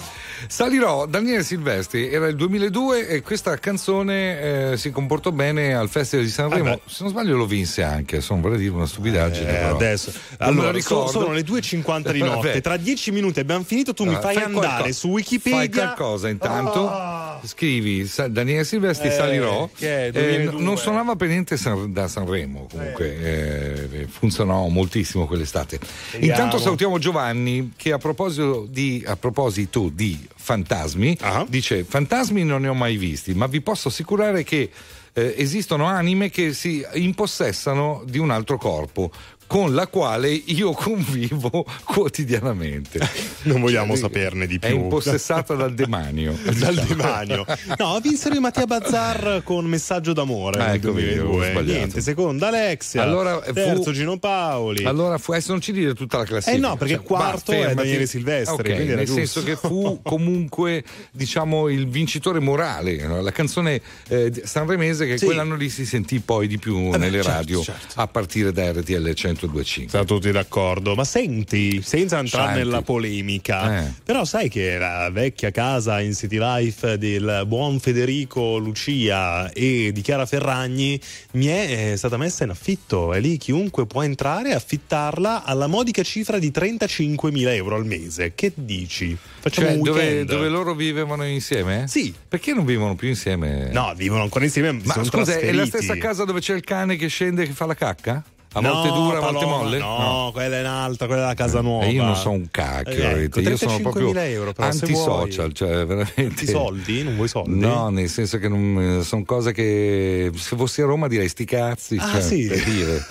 [0.54, 6.24] Salirò, Daniele Silvestri, era il 2002 e questa canzone eh, si comportò bene al Festival
[6.24, 6.70] di Sanremo.
[6.74, 6.78] Ah.
[6.86, 9.50] Se non sbaglio lo vinse anche, sono vorrei dire una stupidaggine.
[9.50, 11.10] Eh, adesso allora lo ricordo.
[11.10, 12.32] so- sono le 2.50 di Vabbè.
[12.32, 15.68] notte tra 10 minuti abbiamo finito tu mi Ah, fai, andare qualcosa- su Wikipedia Fai
[15.70, 17.12] qualcosa intanto.
[17.46, 19.68] Scrivi Sa- Daniele Silvestri Eh, salirò.
[19.80, 20.62] Eh, 2002.
[20.62, 25.80] non suonava per niente San- da Sanremo, comunque eh, funzionò moltissimo quell'estate.
[26.12, 26.32] Vediamo.
[26.32, 31.46] Intanto salutiamo Giovanni che a proposito di, a proposito di fantasmi Ah.
[31.48, 34.70] dice fantasmi non ne ho mai visti, ma vi posso assicurare che
[35.16, 39.10] eh, esistono anime che si impossessano di un altro corpo
[39.54, 42.98] con la quale io convivo quotidianamente.
[43.44, 46.36] non vogliamo Cioè, saperne di È più impossessata dal demanio.
[46.58, 47.44] dal demanio
[47.78, 51.72] no vinsero i Mattia Bazzar con messaggio d'amore Ah, ecco, vedi, avevo 2002 sbagliato.
[51.78, 56.16] niente seconda Alexia Allora, fu- terzo Gino Paoli Allora fu, adesso non ci dire tutta
[56.18, 56.56] la classifica.
[56.56, 57.74] Eh no, perché quarto è.
[57.74, 59.20] Daniele Silvestri, Ok, quindi era nel giusto.
[59.20, 63.06] senso che fu comunque, diciamo, il vincitore morale.
[63.06, 63.20] no?
[63.22, 65.26] La canzone eh, sanremese che Sì.
[65.26, 68.00] quell'anno lì si sentì poi di più beh, nelle certo, radio certo.
[68.00, 69.12] a partire da RTL
[69.48, 69.88] 1025.
[69.90, 72.58] Siamo tutti d'accordo, ma senti, senza entrare Senti.
[72.64, 73.92] nella polemica, Eh.
[74.04, 80.00] però sai che la vecchia casa in City Life del buon Federico Lucia e di
[80.00, 81.00] Chiara Ferragni
[81.32, 85.66] mi è eh, stata messa in affitto e lì chiunque può entrare e affittarla alla
[85.66, 88.32] modica cifra di 35.000 euro al mese.
[88.34, 89.16] Che dici?
[89.40, 90.28] Facciamo Cioè, un dove, weekend?
[90.28, 91.84] dove loro vivevano insieme?
[91.88, 92.12] Sì.
[92.28, 93.70] Perché non vivono più insieme?
[93.72, 95.68] No, vivono ancora insieme, Ma sono scusa, è la trasferiti.
[95.68, 98.22] stessa casa dove c'è il cane che scende e che fa la cacca?
[98.56, 99.78] A No, volte dura, a volte molle?
[99.78, 101.84] No, quella è un'altra, quella è la casa nuova.
[101.86, 105.52] E io non so un cacchio, Eh, ecco, io sono 35.000 proprio euro, però, antisocial,
[105.52, 106.44] cioè veramente.
[106.44, 107.02] I soldi?
[107.02, 107.58] Non vuoi soldi?
[107.58, 111.96] No, nel senso che non, sono cose che se fossi a Roma direi sti cazzi,
[111.98, 112.46] Ah, cioè, sì?
[112.46, 113.06] per dire.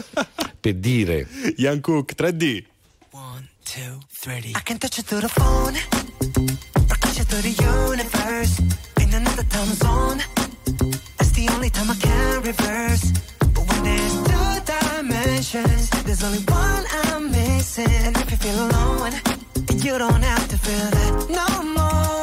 [0.62, 1.28] per dire.
[1.58, 2.64] Ian Cook 3D.
[3.76, 5.76] I can touch you through the phone,
[6.90, 7.56] or touch you through the
[7.90, 8.62] universe.
[9.02, 10.22] In another time zone,
[11.18, 13.12] that's the only time I can reverse.
[13.52, 14.14] But when there's
[15.44, 15.62] two
[16.06, 17.90] There's only one I'm missing.
[17.90, 19.14] And if you feel alone,
[19.84, 22.23] you don't have to feel that no more.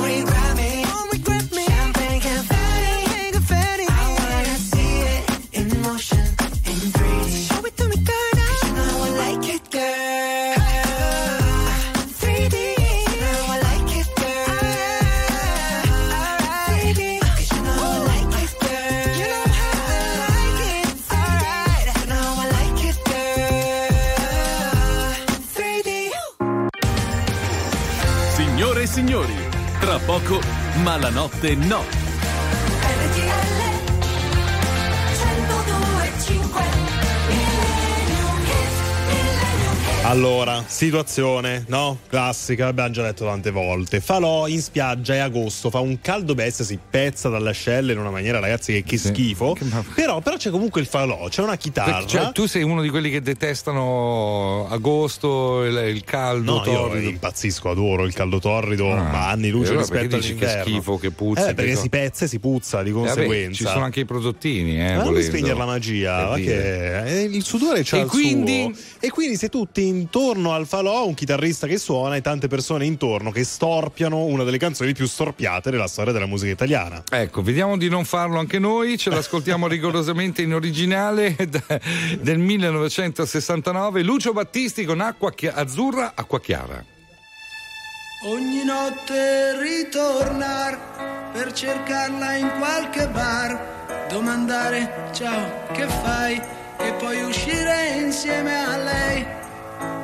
[31.41, 32.10] Malanotte no.
[40.11, 41.99] Allora, situazione, no?
[42.09, 44.01] Classica, abbiamo già detto tante volte.
[44.01, 48.09] Falò in spiaggia è agosto, fa un caldo bestia, si pezza dalle ascelle in una
[48.09, 49.55] maniera, ragazzi, che, che schifo.
[49.95, 52.05] Però, però c'è comunque il falò, c'è una chitarra.
[52.05, 57.07] Cioè, tu sei uno di quelli che detestano agosto, il, il caldo, No, io torrido.
[57.09, 59.03] impazzisco, adoro il caldo torrido, Ah.
[59.03, 60.73] ma anni luce E allora rispetto dici che all'inverno.
[60.73, 63.55] schifo, che puzza, Eh, perché che si pezza e si puzza di Eh, vabbè, conseguenza.
[63.55, 67.83] ci sono anche i prodottini, eh, Ma non spegnere la magia, che eh, il sudore
[67.85, 68.69] c'ha E il quindi?
[68.73, 68.83] suo.
[68.99, 73.31] E quindi se tutti intorno al falò, un chitarrista che suona e tante persone intorno
[73.31, 77.03] che storpiano una delle canzoni più storpiate della storia della musica italiana.
[77.09, 81.35] Ecco, vediamo di non farlo anche noi, ce l'ascoltiamo rigorosamente in originale
[82.19, 86.83] del 1969, Lucio Battisti con Acqua Chi- Azzurra, Acqua Chiara.
[88.25, 96.39] Ogni notte ritornar per cercarla in qualche bar, domandare ciao che fai
[96.77, 99.40] e poi uscire insieme a lei.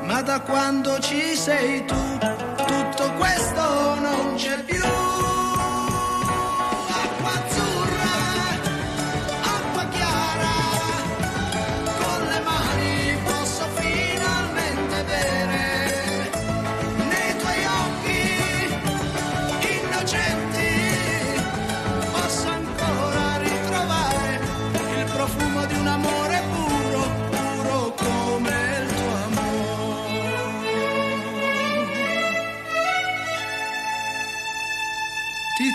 [0.03, 5.06] Ma da quando ci sei tu, tutto questo non c'è più.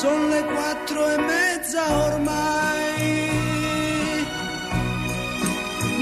[0.00, 3.46] Sono le quattro e mezza ormai,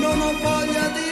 [0.01, 1.04] non ho voglia di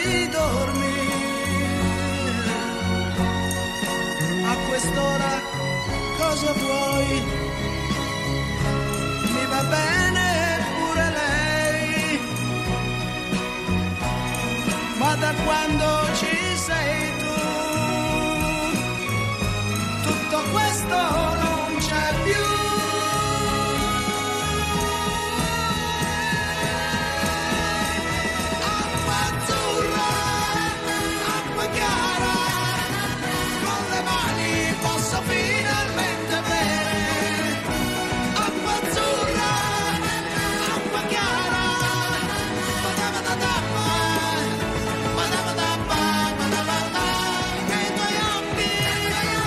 [6.32, 7.22] cosa vuoi?
[9.34, 10.28] Mi va bene
[10.76, 12.20] pure lei,
[14.96, 15.86] ma da quando
[16.18, 17.34] ci sei tu,
[20.08, 21.41] tutto questo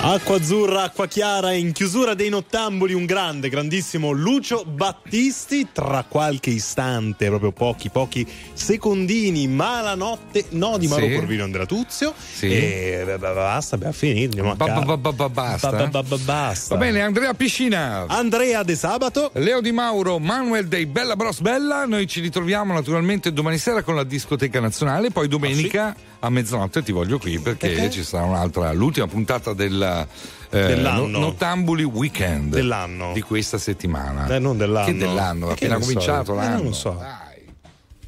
[0.08, 5.66] Acqua azzurra, acqua chiara, in chiusura dei nottamboli un grande, grandissimo Lucio Battisti.
[5.72, 11.14] Tra qualche istante, proprio pochi, pochi secondini, ma la notte no di Mauro Sì.
[11.14, 12.14] Corvino Andrea Tuzio.
[12.16, 12.46] Sì.
[12.52, 14.40] E basta, abbiamo finito.
[14.54, 14.80] Basta.
[14.80, 16.74] Ba- ba- ba- basta.
[16.76, 18.04] Va bene, Andrea Piscina.
[18.06, 19.32] Andrea De Sabato.
[19.34, 21.84] Leo Di Mauro, Manuel dei Bella Bros Bella.
[21.84, 25.10] Noi ci ritroviamo naturalmente domani sera con la discoteca nazionale.
[25.10, 27.90] Poi domenica a mezzanotte ti voglio qui perché, Perché?
[27.90, 30.06] ci sarà un'altra, l'ultima puntata del
[30.50, 31.06] eh, Dell'anno.
[31.06, 33.12] No- Nottambuli Weekend Dell'anno.
[33.12, 34.26] di questa settimana.
[34.34, 34.86] Eh, non dell'anno.
[34.86, 35.48] Che dell'anno?
[35.50, 35.86] Appena ne so.
[35.88, 36.54] cominciato Eh, l'anno.
[36.56, 36.96] non lo so.
[36.98, 37.25] Dai.